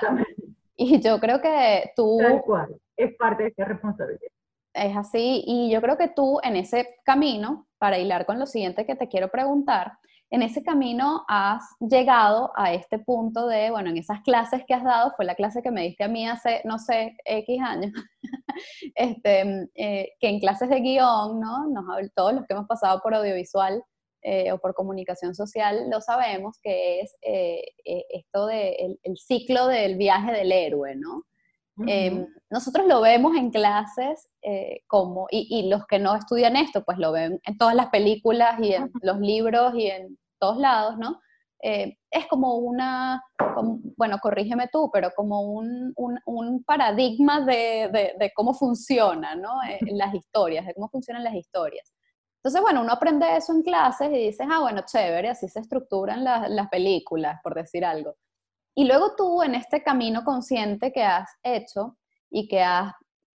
[0.76, 2.18] Y yo creo que tú...
[2.22, 4.30] Tal cual, es parte de esa responsabilidad.
[4.72, 8.86] Es así, y yo creo que tú en ese camino, para hilar con lo siguiente
[8.86, 9.92] que te quiero preguntar,
[10.30, 14.84] en ese camino has llegado a este punto de, bueno, en esas clases que has
[14.84, 17.92] dado, fue la clase que me diste a mí hace, no sé, X años,
[18.94, 21.66] este, eh, que en clases de guion, ¿no?
[21.66, 23.82] Nos, todos los que hemos pasado por audiovisual
[24.22, 29.96] eh, o por comunicación social lo sabemos, que es eh, esto del el ciclo del
[29.96, 31.24] viaje del héroe, ¿no?
[31.86, 34.28] Em, nosotros lo vemos en clases
[34.86, 38.60] como, y, y, los que no estudian esto, pues lo ven en todas las películas
[38.60, 41.20] y en los libros y en todos lados, ¿no?
[41.62, 43.22] Eh, es como una,
[43.96, 49.62] bueno, corrígeme tú, pero como un, un, paradigma de, de, cómo funciona, ¿no?
[49.68, 51.92] Eh, las historias, de cómo funcionan las historias.
[52.42, 56.24] Entonces, bueno, uno aprende eso en clases y dices, ah, bueno, chévere, así se estructuran
[56.24, 58.16] las películas, por decir algo.
[58.74, 61.98] Y luego tú, en este camino consciente que has hecho
[62.30, 62.94] y que has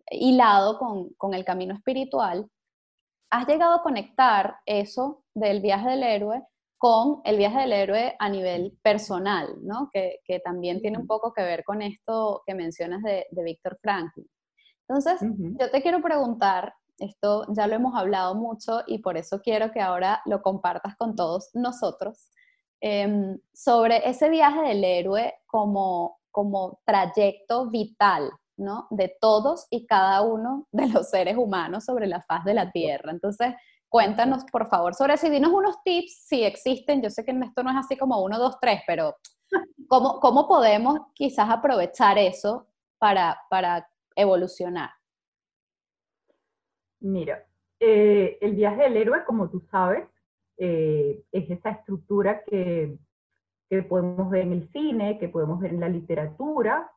[0.10, 2.50] hilado con, con el camino espiritual,
[3.30, 6.44] has llegado a conectar eso del viaje del héroe
[6.78, 9.90] con el viaje del héroe a nivel personal, ¿no?
[9.94, 13.78] Que, que también tiene un poco que ver con esto que mencionas de, de Víctor
[13.82, 14.28] Franklin.
[14.88, 15.20] Entonces,
[15.60, 19.82] yo te quiero preguntar, esto ya lo hemos hablado mucho y por eso quiero que
[19.82, 22.32] ahora lo compartas con todos nosotros,
[22.82, 28.88] em, sobre ese viaje del héroe como, como trayecto vital, ¿no?
[28.90, 33.12] De todos y cada uno de los seres humanos sobre la faz de la Tierra.
[33.12, 33.54] Entonces,
[33.90, 37.02] cuéntanos, por favor, sobre eso y dinos unos tips, si existen.
[37.02, 39.16] Yo sé que esto no es así como uno, dos, tres, pero
[39.88, 42.68] ¿cómo, cómo podemos quizás aprovechar eso
[43.00, 44.90] para, para evolucionar?
[47.06, 47.46] Mira,
[47.80, 50.08] eh, el viaje del héroe, como tú sabes,
[50.58, 52.98] eh, es esa estructura que,
[53.70, 56.92] que, podemos ver en el cine, que podemos ver en la literatura,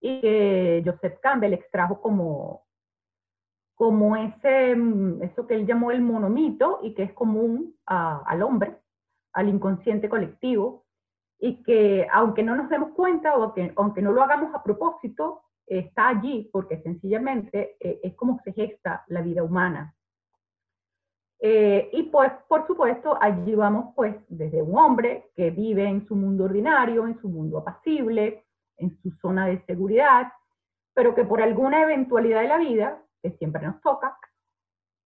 [0.00, 2.66] y que Joseph Campbell extrajo como,
[3.76, 8.78] como ese, mm, eso que él llamó el monomito y que es común al hombre,
[9.32, 10.86] al inconsciente colectivo,
[11.38, 15.42] y que aunque no nos demos cuenta o que aunque no lo hagamos a propósito,
[15.66, 19.94] está allí porque sencillamente eh, es como se gesta la vida humana.
[21.38, 26.16] Eh, y pues, por supuesto, allí vamos pues desde un hombre que vive en su
[26.16, 28.44] mundo ordinario, en su mundo apacible,
[28.78, 30.32] en su zona de seguridad,
[30.94, 34.18] pero que por alguna eventualidad de la vida, que siempre nos toca,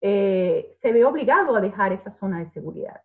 [0.01, 3.01] eh, se ve obligado a dejar esa zona de seguridad.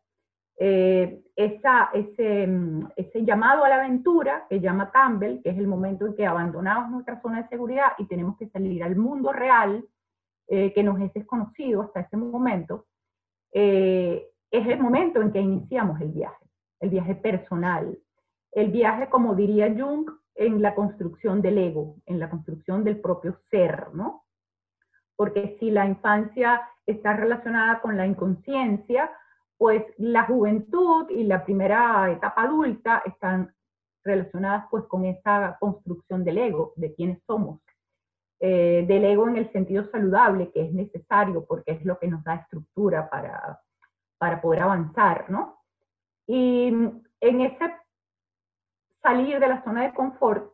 [0.58, 6.16] Eh, mm, ese, llamado a la aventura que llama Campbell, que es el momento en
[6.16, 9.86] que abandonamos nuestra zona de seguridad y tenemos que salir al mundo real,
[10.48, 12.86] eh, que nos es desconocido hasta ese momento,
[13.52, 16.46] eh, es el momento en que iniciamos el viaje,
[16.80, 17.98] el viaje personal,
[18.52, 23.40] el viaje, como diría Jung, en la construcción del ego, en la construcción del propio
[23.50, 24.24] ser, ¿no?
[25.16, 29.10] Porque si la infancia está relacionada con la inconsciencia,
[29.58, 33.54] pues la juventud y la primera etapa adulta están
[34.04, 37.62] relacionadas pues con esa construcción del ego, de quiénes somos.
[38.40, 42.24] Eh, del ego en el sentido saludable, que es necesario porque es lo que nos
[42.24, 43.62] da estructura para,
[44.18, 45.62] para poder avanzar, ¿no?
[46.28, 47.74] Y en ese
[49.02, 50.52] salir de la zona de confort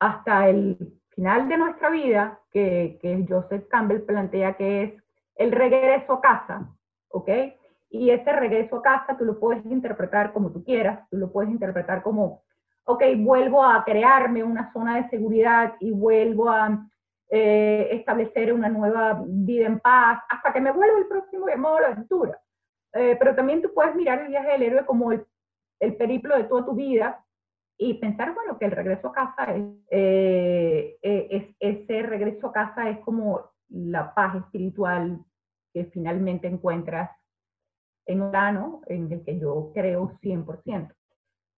[0.00, 5.02] hasta el final de nuestra vida, que, que Joseph Campbell plantea que es
[5.36, 6.68] el regreso a casa,
[7.08, 7.28] ¿ok?
[7.94, 11.50] Y ese regreso a casa tú lo puedes interpretar como tú quieras, tú lo puedes
[11.50, 12.42] interpretar como,
[12.84, 16.88] ok, vuelvo a crearme una zona de seguridad y vuelvo a
[17.28, 21.88] eh, establecer una nueva vida en paz hasta que me vuelva el próximo llamado la
[21.88, 22.40] aventura.
[22.94, 25.26] Eh, pero también tú puedes mirar el viaje del héroe como el,
[25.78, 27.22] el, periplo de toda tu vida
[27.76, 32.88] y pensar, bueno, que el regreso a casa es, eh, es, ese regreso a casa
[32.88, 35.18] es como la paz espiritual
[35.74, 37.10] que finalmente encuentras
[38.06, 40.94] en un plano en el que yo creo 100%.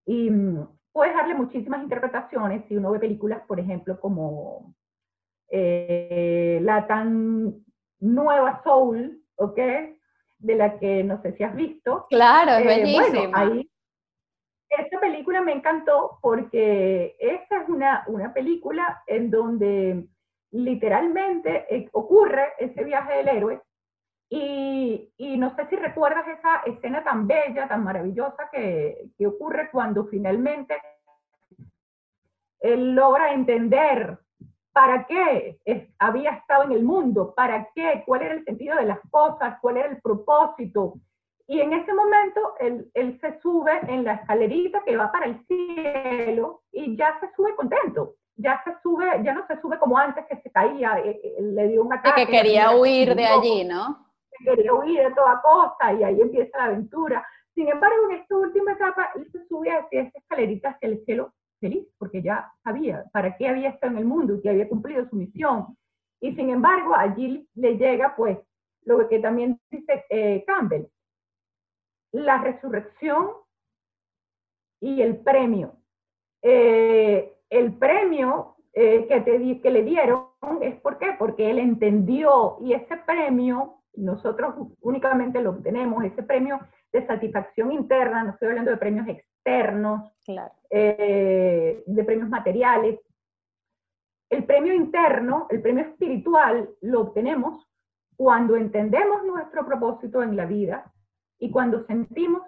[0.06, 4.74] Y mm, puedes darle muchísimas interpretaciones si uno ve películas, por ejemplo, como
[5.50, 7.64] eh, la tan
[8.00, 9.58] nueva Soul, ¿ok?
[10.38, 12.06] De la que no sé si has visto.
[12.10, 13.38] Claro, es eh, bellísima.
[13.38, 13.70] ahí,
[14.68, 20.08] esta película me encantó porque esa es una, una película en donde
[20.50, 23.62] literalmente eh, ocurre ese viaje del héroe
[24.28, 29.70] y, y, no sé si recuerdas esa escena tan bella, tan maravillosa que, que ocurre
[29.70, 30.74] cuando finalmente
[32.60, 34.18] él logra entender
[34.72, 35.60] para qué
[35.98, 39.76] había estado en el mundo, para qué, cuál era el sentido de las cosas, cuál
[39.76, 40.94] era el propósito.
[41.46, 45.46] Y en ese momento él, él, se sube en la escalerita que va para el
[45.46, 48.14] cielo y ya se sube contento.
[48.36, 51.68] Ya se sube, ya no se sube como antes que se caía, eh, eh, le
[51.68, 52.26] dio un ataque.
[52.26, 54.04] que quería huir de allí, ¿no?
[54.42, 57.26] Quería huir de toda costa y ahí empieza la aventura.
[57.54, 61.32] Sin embargo, en esta última etapa, él se sube hacia esa escalerita hacia el cielo
[61.60, 65.08] feliz, porque ya sabía para qué había estado en el mundo y que había cumplido
[65.08, 65.76] su misión.
[66.20, 68.38] Y sin embargo, allí le llega, pues,
[68.84, 70.86] lo que también dice eh, Campbell,
[72.12, 73.30] la resurrección
[74.80, 75.76] y el premio.
[76.42, 80.26] Eh, el premio eh, que, te, que le dieron
[80.60, 81.14] es ¿por qué?
[81.18, 86.60] Porque él entendió y ese premio nosotros únicamente lo obtenemos, ese premio
[86.92, 90.12] de satisfacción interna, no estoy hablando de premios externos,
[90.70, 93.00] eh, de premios materiales.
[94.30, 97.68] El premio interno, el premio espiritual, lo obtenemos
[98.16, 100.92] cuando entendemos nuestro propósito en la vida
[101.38, 102.42] y cuando sentimos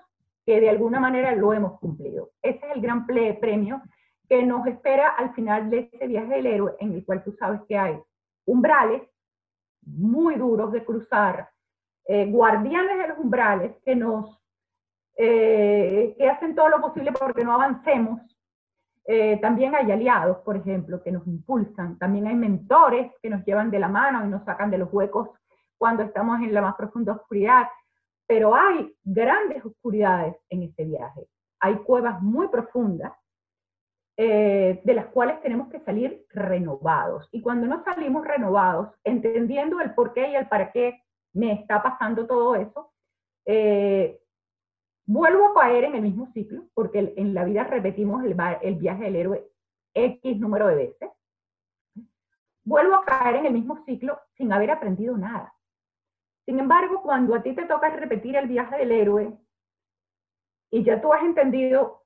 [0.44, 2.30] que de alguna manera lo hemos cumplido.
[2.40, 3.82] Ese es el gran premio
[4.28, 7.60] que nos espera al final de ese viaje del héroe, en el cual tú sabes
[7.68, 7.98] que hay
[8.44, 9.02] umbrales
[9.86, 11.48] muy duros de cruzar,
[12.06, 14.40] eh, guardianes de los umbrales que nos
[15.18, 18.20] eh, que hacen todo lo posible porque no avancemos.
[19.06, 21.98] Eh, también hay aliados, por ejemplo, que nos impulsan.
[21.98, 25.30] También hay mentores que nos llevan de la mano y nos sacan de los huecos
[25.78, 27.66] cuando estamos en la más profunda oscuridad.
[28.26, 31.26] Pero hay grandes oscuridades en este viaje.
[31.60, 33.12] Hay cuevas muy profundas
[34.16, 37.28] de las cuales tenemos que salir renovados.
[37.32, 41.02] Y cuando no salimos renovados, entendiendo el por qué y el para qué
[41.34, 42.92] me está pasando todo eso,
[43.44, 44.20] eh,
[45.04, 49.04] vuelvo a caer en el mismo ciclo, porque en la vida repetimos el, el viaje
[49.04, 49.46] del héroe
[49.94, 51.10] X número de veces.
[52.64, 55.54] Vuelvo a caer en el mismo ciclo sin haber aprendido nada.
[56.46, 59.38] Sin embargo, cuando a ti te toca repetir el viaje del héroe
[60.70, 62.05] y ya tú has entendido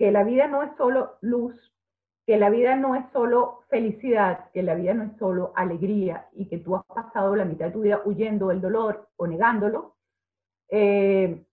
[0.00, 1.54] que la vida no es solo luz,
[2.26, 6.48] que la vida no es solo felicidad, que la vida no es solo alegría y
[6.48, 9.96] que tú has pasado la mitad de tu vida huyendo del dolor o negándolo,
[10.70, 11.44] eh,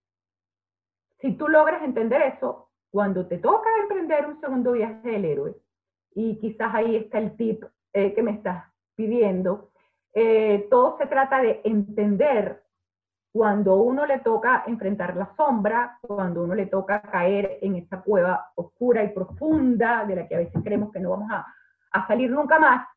[1.19, 5.55] si tú logras entender eso, cuando te toca emprender un segundo viaje del héroe,
[6.15, 8.63] y quizás ahí está el tip eh, que me estás
[8.95, 9.71] pidiendo,
[10.13, 12.63] eh, todo se trata de entender
[13.31, 18.51] cuando uno le toca enfrentar la sombra, cuando uno le toca caer en esa cueva
[18.55, 21.45] oscura y profunda de la que a veces creemos que no vamos a,
[21.91, 22.87] a salir nunca más,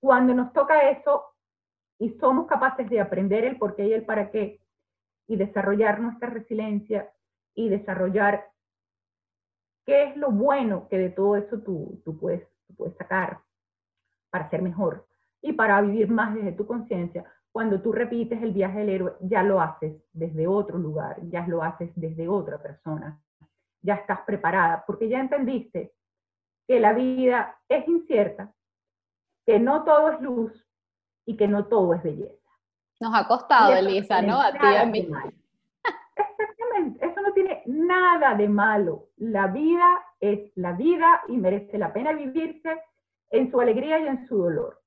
[0.00, 1.24] cuando nos toca eso
[1.98, 4.60] y somos capaces de aprender el por qué y el para qué
[5.26, 7.10] y desarrollar nuestra resiliencia
[7.54, 8.50] y desarrollar
[9.84, 13.40] qué es lo bueno que de todo eso tú, tú, puedes, tú puedes sacar
[14.30, 15.06] para ser mejor
[15.40, 19.42] y para vivir más desde tu conciencia, cuando tú repites el viaje del héroe, ya
[19.42, 23.20] lo haces desde otro lugar, ya lo haces desde otra persona,
[23.82, 25.92] ya estás preparada, porque ya entendiste
[26.66, 28.52] que la vida es incierta,
[29.44, 30.66] que no todo es luz
[31.26, 32.38] y que no todo es belleza.
[33.00, 34.40] Nos ha costado, Elisa, ¿no?
[34.40, 35.08] A ti a mí.
[36.14, 39.08] Exactamente, eso no tiene nada de malo.
[39.16, 42.80] La vida es la vida y merece la pena vivirse
[43.30, 44.81] en su alegría y en su dolor.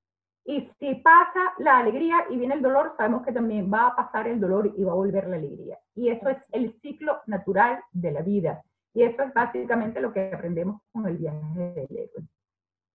[0.48, 4.28] Y si pasa la alegría y viene el dolor, sabemos que también va a pasar
[4.28, 5.80] el dolor y va a volver la alegría.
[5.96, 8.64] Y eso es el ciclo natural de la vida.
[8.94, 12.28] Y eso es básicamente lo que aprendemos con el viaje del héroe.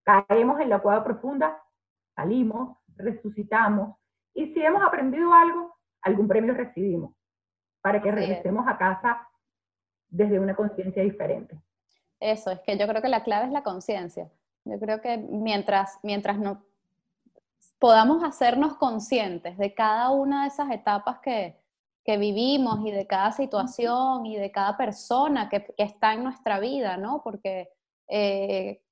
[0.03, 1.61] Caemos en la cueva profunda,
[2.15, 3.97] salimos, resucitamos.
[4.33, 7.13] Y si hemos aprendido algo, algún premio recibimos
[7.81, 9.27] para que regresemos a casa
[10.07, 11.59] desde una conciencia diferente.
[12.19, 14.31] Eso, es que yo creo que la clave es la conciencia.
[14.63, 16.63] Yo creo que mientras, mientras no
[17.81, 21.59] podamos hacernos conscientes de cada una de esas etapas que,
[22.05, 27.21] vivimos y de cada situación y de cada persona que, está en nuestra vida, ¿no?
[27.23, 27.69] Porque,
[28.09, 28.83] eh,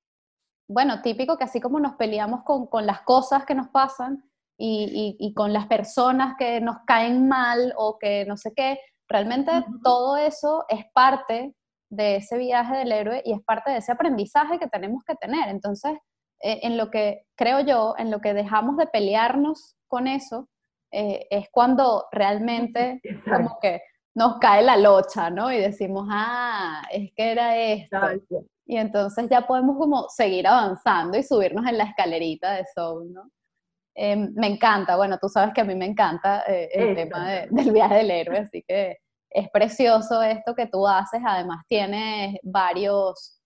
[0.66, 4.24] bueno, típico que así como nos peleamos con, las cosas que nos pasan
[4.58, 9.52] y, con las personas que nos caen mal o que no sé qué, realmente
[9.84, 11.54] todo eso es parte
[11.90, 15.48] de ese viaje del héroe y es parte de ese aprendizaje que tenemos que tener.
[15.50, 15.92] Entonces,
[16.40, 20.48] en lo que, creo yo, en lo que dejamos de pelearnos con eso,
[20.92, 23.82] eh, es cuando realmente como que
[24.14, 25.52] nos cae la locha, ¿no?
[25.52, 27.98] Y decimos, ah, es que era esto.
[28.66, 33.30] Y entonces ya podemos como seguir avanzando y subirnos en la escalerita de Soul, ¿no?
[33.94, 37.72] Em, me encanta, bueno, tú sabes que a mí me encanta eh, el tema del
[37.72, 38.98] viaje del héroe, así que
[39.30, 43.39] es precioso esto que tú haces, además tienes varios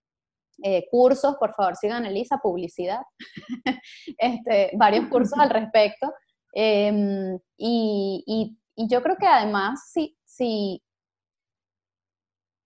[0.62, 3.00] eh, cursos, por favor sigan Elisa, publicidad,
[4.18, 6.12] este, varios cursos al respecto.
[6.52, 10.82] Em, y, yo creo que además, si, si,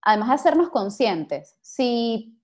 [0.02, 2.38] además de hacernos conscientes, si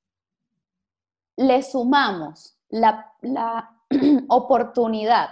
[1.37, 3.71] le sumamos la, la
[4.29, 5.31] oportunidad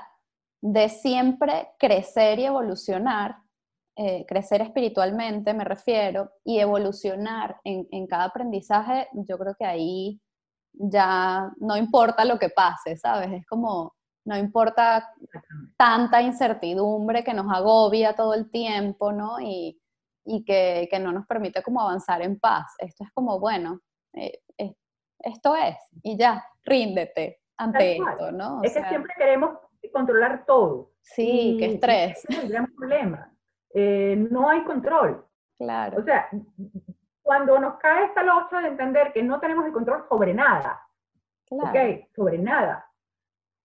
[0.63, 3.42] de siempre crecer y evolucionar,
[3.97, 10.21] eh, crecer espiritualmente, me refiero, y evolucionar en, cada aprendizaje, yo creo que ahí
[10.73, 13.31] ya no importa lo que pase, ¿sabes?
[13.33, 15.09] Es como, no importa
[15.77, 19.41] tanta incertidumbre que nos agobia todo el tiempo, ¿no?
[19.41, 19.79] Y,
[20.47, 22.75] que, no nos permite como avanzar en paz.
[22.79, 23.81] Esto es como, bueno,
[24.15, 24.41] eh,
[25.19, 28.61] esto es, y ya, ríndete ante esto, ¿no?
[28.63, 29.59] es que siempre queremos
[29.93, 32.25] controlar todo Sí, qué estrés.
[32.29, 33.33] es el gran problema.
[33.75, 35.25] Eh, no hay control.
[35.59, 36.01] Claro.
[36.01, 36.29] O sea,
[37.23, 40.83] cuando nos cae esta locha de entender que no tenemos el control sobre nada,
[41.47, 41.71] claro.
[41.71, 42.09] ¿ok?
[42.15, 42.87] Sobre nada.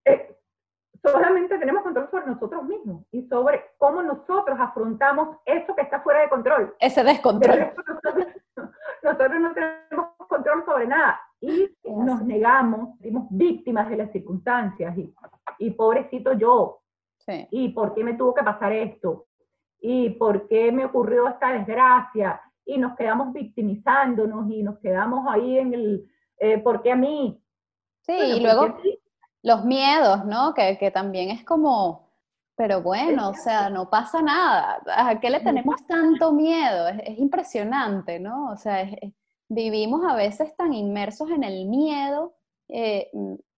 [0.05, 0.37] Eh,
[1.01, 6.21] solamente tenemos control sobre nosotros mismos y sobre cómo nosotros afrontamos eso que está fuera
[6.21, 6.75] de control.
[6.79, 7.59] Ese descontrol.
[7.59, 8.27] Nosotros,
[9.03, 15.13] nosotros, no tenemos control sobre nada y nos negamos, somos víctimas de las circunstancias y,
[15.59, 16.81] y pobrecito yo.
[17.17, 17.47] Sí.
[17.51, 19.25] ¿Y por qué me tuvo que pasar esto?
[19.79, 22.41] ¿Y por qué me ocurrió esta desgracia?
[22.65, 27.41] Y nos quedamos victimizándonos y nos quedamos ahí en el, eh, ¿por qué a mí?
[28.01, 28.77] Sí, y luego
[29.43, 30.53] los miedos, ¿no?
[30.53, 32.09] Que, que, también es como,
[32.55, 34.81] pero bueno, o sea, no pasa nada.
[34.87, 36.87] ¿A qué le tenemos tanto miedo?
[36.87, 38.51] Es, es impresionante, ¿no?
[38.51, 39.13] O sea, es,
[39.49, 42.35] vivimos a veces tan inmersos en el miedo
[42.67, 43.09] eh,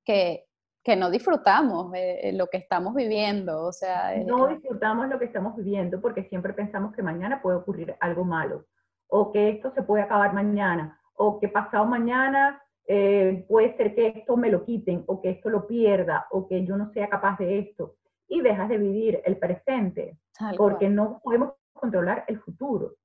[0.03, 0.47] que,
[0.83, 3.63] que, no disfrutamos eh, lo que estamos viviendo.
[3.65, 7.95] O sea, no disfrutamos lo que estamos viviendo porque siempre pensamos que mañana puede ocurrir
[7.99, 8.65] algo malo,
[9.07, 14.07] o que esto se puede acabar mañana, o que pasado mañana eh, puede ser que
[14.07, 17.37] esto me lo quiten, o que esto lo pierda, o que yo no sea capaz
[17.37, 17.95] de esto.
[18.27, 20.17] Y dejas de vivir el presente,
[20.57, 22.95] porque no podemos controlar el futuro.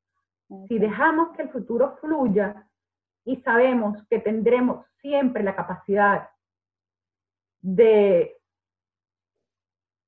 [0.68, 2.66] Si dejamos que el futuro fluya
[3.24, 6.28] y sabemos que tendremos siempre la capacidad
[7.64, 8.36] de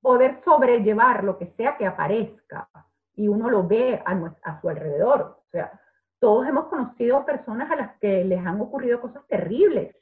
[0.02, 2.68] poder sobrellevar lo que sea que aparezca
[3.14, 4.12] y uno lo ve a,
[4.44, 5.40] a su alrededor.
[5.46, 5.80] O sea,
[6.18, 9.96] todos hemos conocido personas a las que les han ocurrido cosas terribles,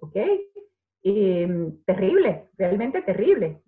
[0.00, 0.16] ¿ok?
[1.84, 3.62] terribles, realmente terribles.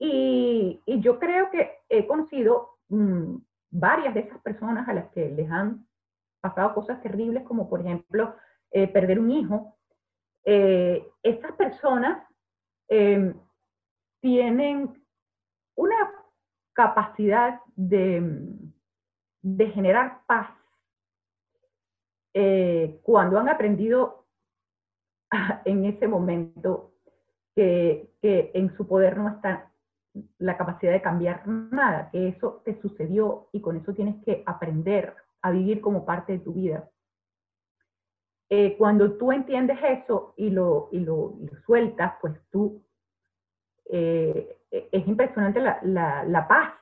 [0.00, 3.36] Y, y, yo creo que he conocido mmm,
[3.70, 5.86] varias de esas personas a las que les han
[6.40, 8.34] pasado cosas terribles, como por ejemplo
[8.72, 9.76] eh, perder un hijo.
[10.44, 12.26] Eh, estas personas
[12.88, 13.34] eh,
[14.20, 15.04] tienen
[15.76, 16.12] una
[16.72, 18.56] capacidad de
[19.72, 20.50] generar paz
[22.32, 24.26] eh, cuando han aprendido
[25.64, 26.94] en ese momento
[27.54, 29.72] que, en su poder no está
[30.38, 35.14] la capacidad de cambiar nada, que eso te sucedió y con eso tienes que aprender
[35.42, 36.88] a vivir como parte de tu vida.
[38.50, 41.34] Eh, cuando tú entiendes eso y lo, y lo,
[41.64, 42.82] sueltas, pues tú,
[43.86, 46.72] eh, es impresionante la, la, la paz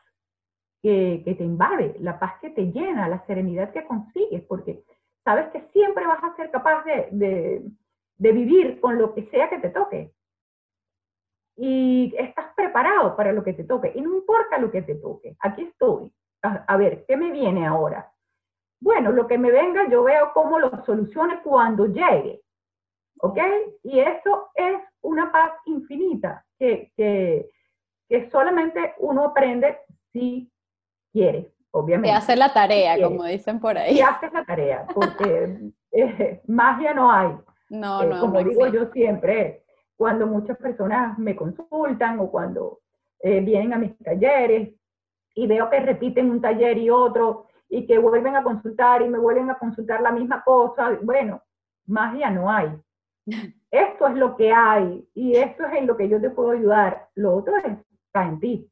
[0.83, 4.85] que, te invade, la paz que te llena, la serenidad que consigues, porque
[5.25, 7.63] sabes que siempre vas a ser capaz de,
[8.19, 10.13] vivir con lo que sea que te toque.
[11.57, 13.93] Y estás preparado para lo que te toque.
[13.95, 16.11] Y no importa lo que te toque, aquí estoy.
[16.43, 18.13] A, ver, ¿qué me viene ahora?
[18.81, 22.43] Bueno, lo que me venga, yo veo cómo lo solucione cuando llegue.
[23.21, 23.39] ¿Ok?
[23.83, 27.51] Y eso es una paz infinita que, que,
[28.09, 29.79] que solamente uno aprende
[30.13, 30.51] si
[31.13, 32.09] quiere, obviamente.
[32.09, 33.97] Y hace la tarea, como dicen por ahí.
[33.97, 37.37] Y hace la tarea, porque eh, magia no hay.
[37.71, 38.21] No, eh, no.
[38.21, 39.65] Como digo yo siempre,
[39.97, 42.81] cuando muchas personas me consultan o cuando
[43.21, 44.71] eh, vienen a mis talleres
[45.35, 49.19] y veo que repiten un taller y otro y que vuelven a consultar y me
[49.19, 51.43] vuelven a consultar la misma cosa, bueno,
[51.87, 52.71] magia no hay.
[53.71, 57.09] Esto es lo que hay y esto es en lo que yo te puedo ayudar.
[57.15, 58.71] Lo otro está en ti.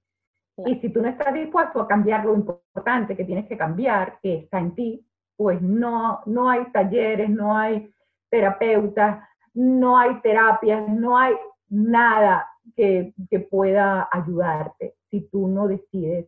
[0.65, 4.37] Y si tú no estás dispuesto a cambiar lo importante que tienes que cambiar, que
[4.37, 7.93] está en ti, pues no, no hay talleres, no hay
[8.31, 9.23] terapeutas,
[9.53, 11.35] no hay terapias, no hay
[11.69, 16.27] nada que, que pueda ayudarte si tú no decides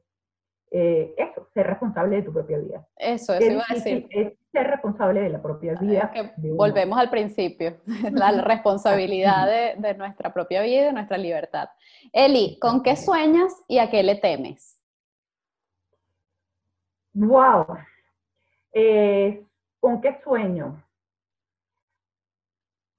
[0.71, 2.87] eh, eso, ser responsable de tu propia vida.
[2.97, 4.07] Eso, eso iba a decir.
[4.11, 6.13] Es ser responsable de la propia vida.
[6.37, 7.77] volvemos al principio,
[8.13, 11.69] la responsabilidad de, de, nuestra propia vida y de nuestra libertad.
[12.13, 14.83] Eli, ¿con qué sueñas y a qué le temes?
[17.15, 17.67] Wow.
[18.73, 19.43] Eh,
[19.81, 20.83] ¿Con qué sueño?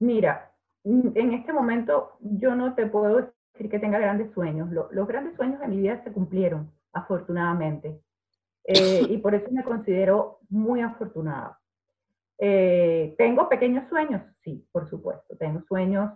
[0.00, 0.50] Mira,
[0.84, 4.70] en este momento yo no te puedo decir que tenga grandes sueños.
[4.70, 8.00] los grandes sueños de mi vida se cumplieron afortunadamente.
[8.64, 11.58] Eh, y por eso me considero muy afortunada.
[12.38, 14.22] Eh, ¿Tengo pequeños sueños?
[14.42, 15.36] Sí, por supuesto.
[15.36, 16.10] Tengo sueños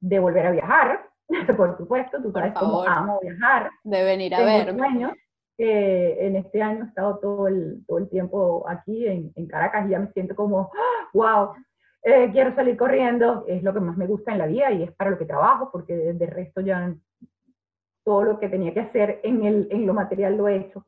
[0.00, 1.08] de volver a viajar,
[1.56, 2.22] por supuesto.
[2.22, 3.70] Tú sabes cómo amo viajar.
[3.84, 4.76] De venir a ver.
[4.76, 5.12] sueños
[5.56, 9.86] que en este año he estado todo el, todo el tiempo aquí en, en Caracas
[9.86, 10.70] y ya me siento como,
[11.14, 11.54] wow,
[12.02, 13.44] eh, quiero salir corriendo.
[13.48, 15.70] Es lo que más me gusta en la vida y es para lo que trabajo,
[15.72, 16.94] porque de resto ya
[18.06, 20.86] todo lo que tenía que hacer en, el, en lo material lo he hecho.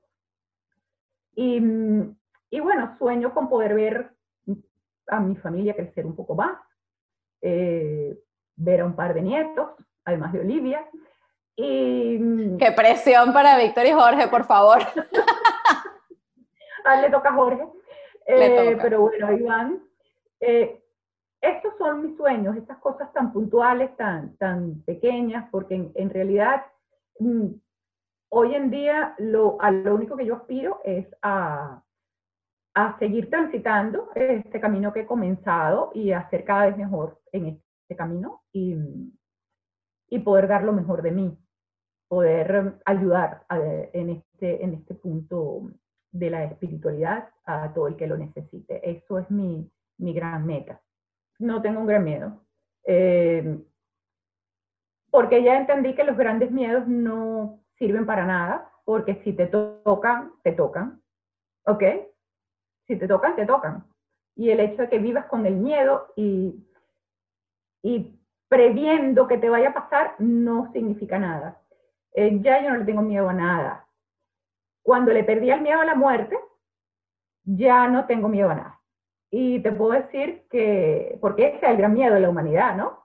[1.35, 1.61] Y,
[2.51, 4.13] y, bueno, sueño con poder ver
[5.09, 6.57] a mi familia crecer un poco más,
[7.43, 8.17] eh,
[8.55, 9.71] ver a un par de nietos,
[10.05, 10.89] además de Olivia,
[11.57, 14.79] Y, Qué presión para Víctor y Jorge, por favor.
[16.85, 17.67] ah, le toca a Jorge.
[18.27, 19.83] Eh, pero bueno, Iván,
[20.39, 20.85] eh,
[21.41, 26.78] estos son mis sueños, estas cosas tan puntuales, tan, tan pequeñas, porque en, realidad mm,
[28.31, 31.85] hoy en día lo, a lo único que yo aspiro es a,
[33.01, 37.97] seguir transitando este camino que he comenzado y a ser cada vez mejor en este
[37.97, 38.77] camino y,
[40.25, 41.37] poder dar lo mejor de mí,
[42.07, 43.45] poder ayudar
[43.93, 45.63] en, este, en este punto
[46.13, 48.89] de la espiritualidad a todo el que lo necesite.
[48.89, 50.81] Eso es mi, mi gran meta
[51.39, 52.45] no tengo un gran miedo.
[52.85, 53.61] Eh,
[55.19, 60.31] porque ya entendí que los grandes miedos no sirven para nada, porque si te tocan,
[60.45, 61.03] te tocan.
[61.67, 61.83] ¿Ok?
[62.87, 63.85] Si te tocan, te tocan.
[64.37, 66.65] Y el hecho de que vivas con el miedo y,
[67.83, 68.17] y
[68.47, 71.61] previendo que te vaya a pasar no significa nada.
[72.13, 73.89] Eh, ya yo no le tengo miedo a nada.
[74.85, 76.39] Cuando le perdí el miedo a la muerte,
[77.43, 78.81] ya no tengo miedo a nada.
[79.33, 83.05] Y te puedo decir que, porque ese es el gran miedo de la humanidad, ¿no?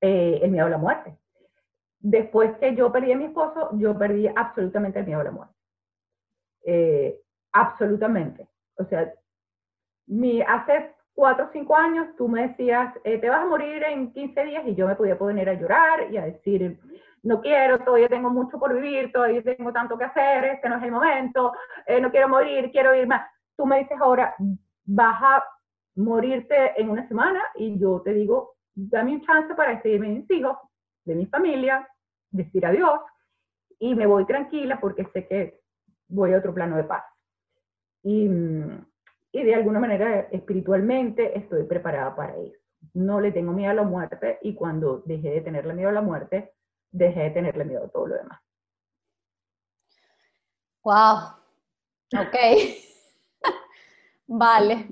[0.00, 1.18] Eh, el miedo a la muerte.
[2.04, 5.54] Después que yo perdí a mi esposo, yo perdí absolutamente el miedo a la muerte.
[6.66, 7.18] Eh,
[7.50, 8.46] absolutamente.
[8.76, 9.10] O sea,
[10.08, 14.12] mi, hace cuatro o cinco años tú me decías, eh, te vas a morir en
[14.12, 16.78] 15 días y yo me podía poner a llorar y a decir,
[17.22, 20.82] no quiero, todavía tengo mucho por vivir, todavía tengo tanto que hacer, este no es
[20.82, 21.54] el momento,
[22.02, 23.26] no quiero morir, quiero ir más.
[23.56, 24.34] Tú me dices ahora,
[24.84, 25.44] vas a
[25.96, 30.30] morirte en una semana y yo te digo, dame un chance para despedirme de mis
[30.32, 30.58] hijos,
[31.06, 31.88] de mi familia,
[32.34, 33.00] decir adiós
[33.78, 35.60] y me voy tranquila porque sé que
[36.08, 37.04] voy a otro plano de paz.
[38.02, 38.28] Y,
[39.32, 42.58] y de alguna manera espiritualmente estoy preparada para eso.
[42.92, 46.02] No le tengo miedo a la muerte y cuando dejé de tenerle miedo a la
[46.02, 46.52] muerte,
[46.90, 48.40] dejé de tenerle miedo a todo lo demás.
[50.82, 51.16] Wow.
[52.20, 52.36] Ok.
[54.26, 54.88] Vale.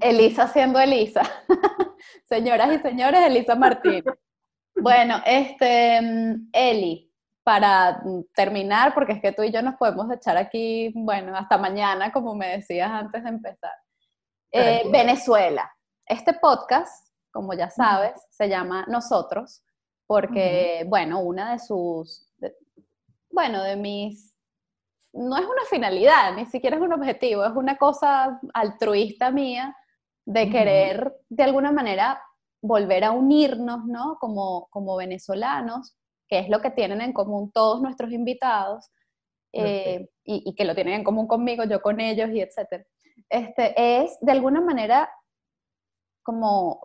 [0.00, 1.22] Elisa siendo Elisa.
[2.24, 4.04] Señoras y señores, Elisa Martín.
[4.80, 5.98] Bueno, este,
[6.52, 7.12] Eli,
[7.42, 8.02] para
[8.34, 12.34] terminar, porque es que tú y yo nos podemos echar aquí, bueno, hasta mañana, como
[12.34, 13.72] me decías antes de empezar.
[14.52, 15.70] Eh, Venezuela.
[16.06, 19.62] Este podcast, como ya sabes, se llama Nosotros,
[20.06, 22.28] porque, bueno, una de sus,
[23.30, 24.30] bueno, de mis
[25.12, 29.76] no es una finalidad, ni siquiera es un objetivo, es una cosa altruista mía
[30.24, 32.22] de querer de alguna manera
[32.62, 34.18] volver a unirnos, ¿no?
[34.20, 35.96] Como, como venezolanos,
[36.28, 38.90] que es lo que tienen en común todos nuestros invitados,
[39.52, 42.84] eh, y, que lo tienen en común conmigo, yo con ellos, y etcétera.
[43.28, 45.10] Este, es de alguna manera
[46.22, 46.80] como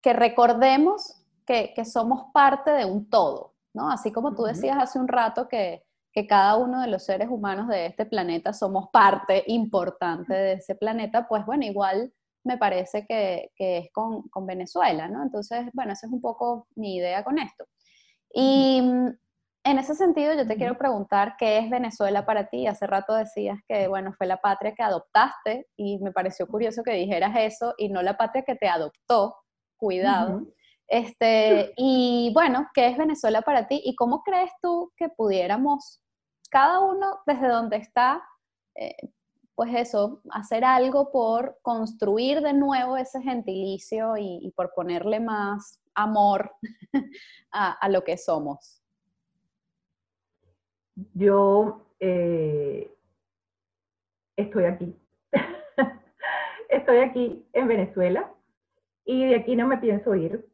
[0.00, 3.90] que recordemos que, que somos parte de un todo, ¿no?
[3.90, 7.68] Así como tú decías hace un rato que, que cada uno de los seres humanos
[7.68, 12.12] de este planeta somos parte importante de ese planeta, pues bueno, igual
[12.44, 15.22] me parece que, es con, Venezuela, ¿no?
[15.22, 17.66] Entonces, bueno, esa es un poco mi idea con esto.
[18.32, 19.08] Y mm,
[19.64, 22.66] en ese sentido, yo te quiero preguntar, ¿qué es Venezuela para ti?
[22.66, 26.92] Hace rato decías que, bueno, fue la patria que adoptaste y me pareció curioso que
[26.92, 29.36] dijeras eso y no la patria que te adoptó,
[29.76, 30.46] cuidado.
[30.88, 33.80] Este, y bueno, ¿qué es Venezuela para ti?
[33.84, 36.02] ¿Y cómo crees tú que pudiéramos,
[36.50, 38.20] cada uno desde donde está,
[38.74, 38.96] eh,
[39.54, 46.52] pues eso, hacer algo por construir de nuevo ese gentilicio y, por ponerle más amor
[47.52, 48.82] a, lo que somos?
[51.14, 52.90] Yo eh,
[54.36, 54.96] estoy aquí.
[56.68, 58.32] estoy aquí en Venezuela
[59.04, 60.50] y de aquí no me pienso ir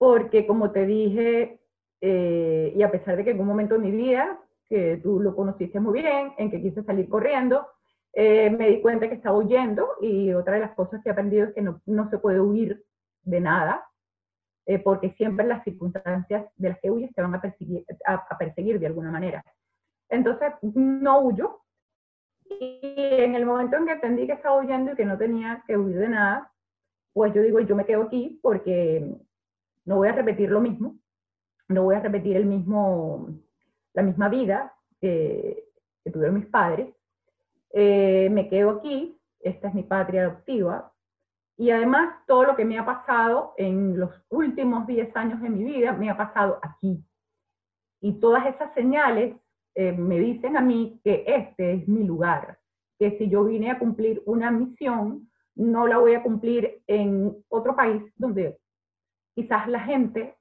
[0.00, 1.60] porque como te dije,
[2.00, 5.36] eh, y a pesar de que en un momento de mi vida, que tú lo
[5.36, 7.66] conociste muy bien, en que quise salir corriendo,
[8.12, 11.46] eh, me di cuenta que estaba huyendo y otra de las cosas que he aprendido
[11.46, 12.84] es que no, no se puede huir
[13.22, 13.86] de nada,
[14.66, 18.80] eh, porque siempre las circunstancias de las que huyes te van a perseguir, a, perseguir
[18.80, 19.44] de alguna manera.
[20.08, 21.60] Entonces, no huyo.
[22.48, 25.76] Y en el momento en que entendí que estaba huyendo y que no tenía que
[25.76, 26.52] huir de nada,
[27.12, 29.16] pues yo digo, yo me quedo aquí porque
[29.84, 30.96] no voy a repetir lo mismo,
[31.68, 33.28] no voy a repetir el mismo,
[33.92, 35.64] la misma vida que
[36.12, 36.92] tuvieron mis padres.
[37.72, 40.92] Eh, me quedo aquí, esta es mi patria adoptiva,
[41.56, 45.62] y además todo lo que me ha pasado en los últimos 10 años de mi
[45.62, 47.04] vida me ha pasado aquí.
[48.00, 49.36] Y todas esas señales
[49.74, 52.58] eh, me dicen a mí que este es mi lugar,
[52.98, 57.76] que si yo vine a cumplir una misión, no la voy a cumplir en otro
[57.76, 58.58] país donde
[59.34, 60.36] quizás la gente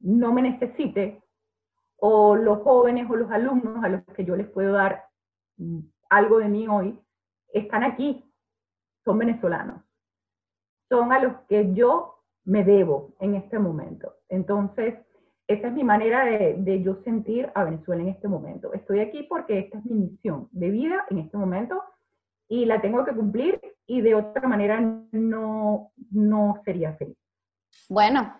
[0.00, 1.22] no me necesite,
[2.00, 5.04] o los jóvenes o los alumnos a los que yo les puedo dar
[6.10, 6.98] algo de mí hoy,
[7.52, 8.24] están aquí,
[9.04, 9.82] son venezolanos.
[10.88, 14.16] Son a los que yo me debo en este momento.
[14.28, 14.94] Entonces,
[15.46, 18.72] esa es mi manera de, de, yo sentir a Venezuela en este momento.
[18.72, 21.82] Estoy aquí porque esta es mi misión de vida en este momento
[22.48, 24.80] y la tengo que cumplir y de otra manera
[25.12, 27.16] no, no sería feliz.
[27.88, 28.34] Bueno,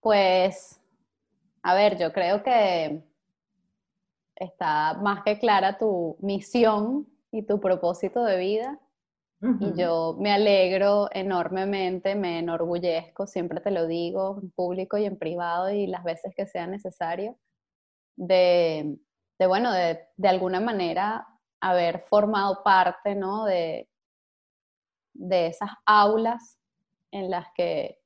[0.00, 0.80] pues,
[1.62, 3.02] a ver, yo creo que
[4.36, 7.06] está más que clara tu misión
[7.36, 8.80] y tu propósito de vida.
[9.60, 15.18] Y yo me alegro enormemente, me enorgullezco, siempre te lo digo, en público y en
[15.18, 17.36] privado y las veces que sea necesario,
[18.16, 18.96] de,
[19.38, 21.28] de bueno, de, de, alguna manera
[21.60, 23.44] haber formado parte, ¿no?
[23.44, 23.90] De,
[25.12, 26.58] de esas aulas
[27.12, 28.00] en las que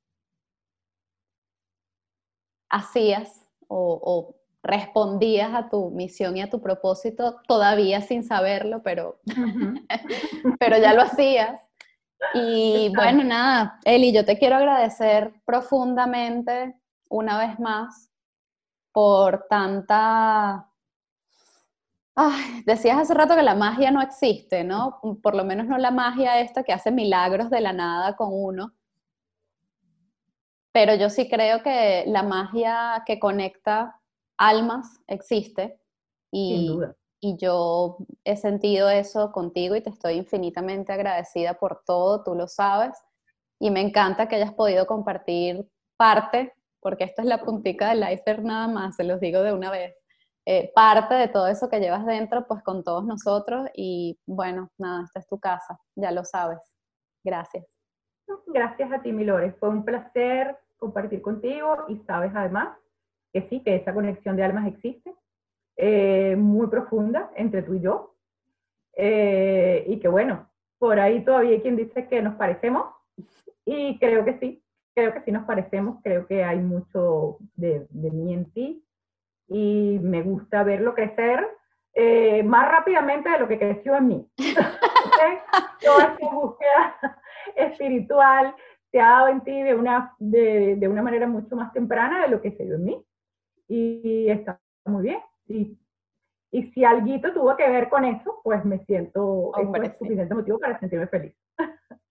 [2.71, 9.21] hacías o, respondías a tu misión y a tu propósito todavía sin saberlo, pero,
[10.59, 11.61] pero ya lo hacías.
[12.35, 16.75] Y bueno, nada, Eli, yo te quiero agradecer profundamente
[17.09, 18.11] una vez más
[18.93, 20.67] por tanta...
[22.15, 25.01] Ay, decías hace rato que la magia no existe, ¿no?
[25.23, 28.75] Por lo menos no la magia esta que hace milagros de la nada con uno,
[30.73, 34.00] pero yo sí creo que la magia que conecta
[34.41, 35.79] almas existe
[36.33, 36.81] y,
[37.21, 42.49] y yo he sentido eso contigo y te estoy infinitamente agradecida por todo, tú lo
[42.49, 42.97] sabes,
[43.59, 45.69] y me encanta que hayas podido compartir
[45.99, 49.71] parte, porque esto es la puntica del iceberg nada más, se los digo de una
[49.71, 49.95] vez,
[50.47, 55.05] eh, parte de todo eso que llevas dentro, pues con todos nosotros y bueno, nada,
[55.05, 56.59] esta es tu casa, ya lo sabes.
[57.23, 57.67] Gracias.
[58.47, 59.55] Gracias a ti, Milores.
[59.61, 62.71] Fue un placer compartir contigo y sabes además
[63.33, 65.15] que sí, que esa conexión de almas existe,
[65.77, 68.15] eh, muy profunda entre tú y yo.
[68.97, 72.87] Eh, y que bueno, por ahí todavía hay quien dice que nos parecemos
[73.65, 74.63] y creo que sí,
[74.95, 78.85] creo que sí nos parecemos, creo que hay mucho de, de mí en ti
[79.49, 81.47] y me gusta verlo crecer
[81.95, 84.31] eh, más rápidamente de lo que creció en mí.
[85.85, 86.97] Toda esa búsqueda
[87.57, 88.55] espiritual
[88.91, 92.29] se ha dado en ti de una, de, de, una manera mucho más temprana de
[92.29, 93.05] lo que se dio en mí.
[93.71, 95.19] Y, está muy bien.
[95.47, 95.79] Y,
[96.51, 100.59] y si algo tuvo que ver con eso, pues me siento, Hombre, es suficiente motivo
[100.59, 101.35] para sentirme feliz.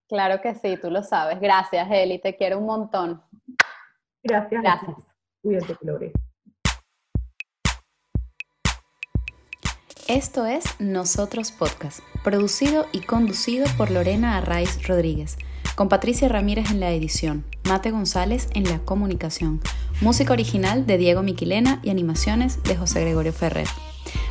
[0.08, 1.40] Claro que sí, tú lo sabes.
[1.40, 3.22] Gracias, Eli, te quiero un montón.
[4.24, 4.64] Gracias.
[4.64, 4.96] Gracias.
[5.44, 6.12] Cuídate, Lore.
[10.08, 15.38] Esto es Nosotros Podcast, producido y conducido por Lorena Arraiz Rodríguez,
[15.76, 19.62] con Patricia Ramírez en la edición, Mate González en la comunicación,
[20.02, 23.68] música original de Diego Miquilena y animaciones de José Gregorio Ferrer.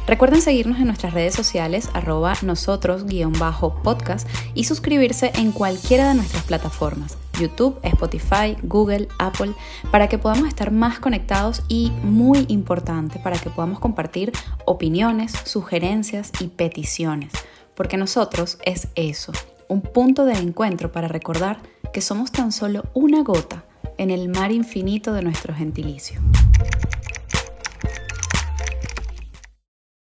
[0.07, 7.19] Recuerden seguirnos en nuestras redes sociales arroba nosotros-podcast y suscribirse en cualquiera de nuestras plataformas,
[7.39, 9.53] YouTube, Spotify, Google, Apple,
[9.91, 14.33] para que podamos estar más conectados y, muy importante, para que podamos compartir
[14.64, 17.33] opiniones, sugerencias y peticiones,
[17.75, 19.33] porque nosotros es eso,
[19.69, 21.61] un punto de encuentro para recordar
[21.93, 26.20] que somos tan solo una gota en el mar infinito de nuestro gentilicio.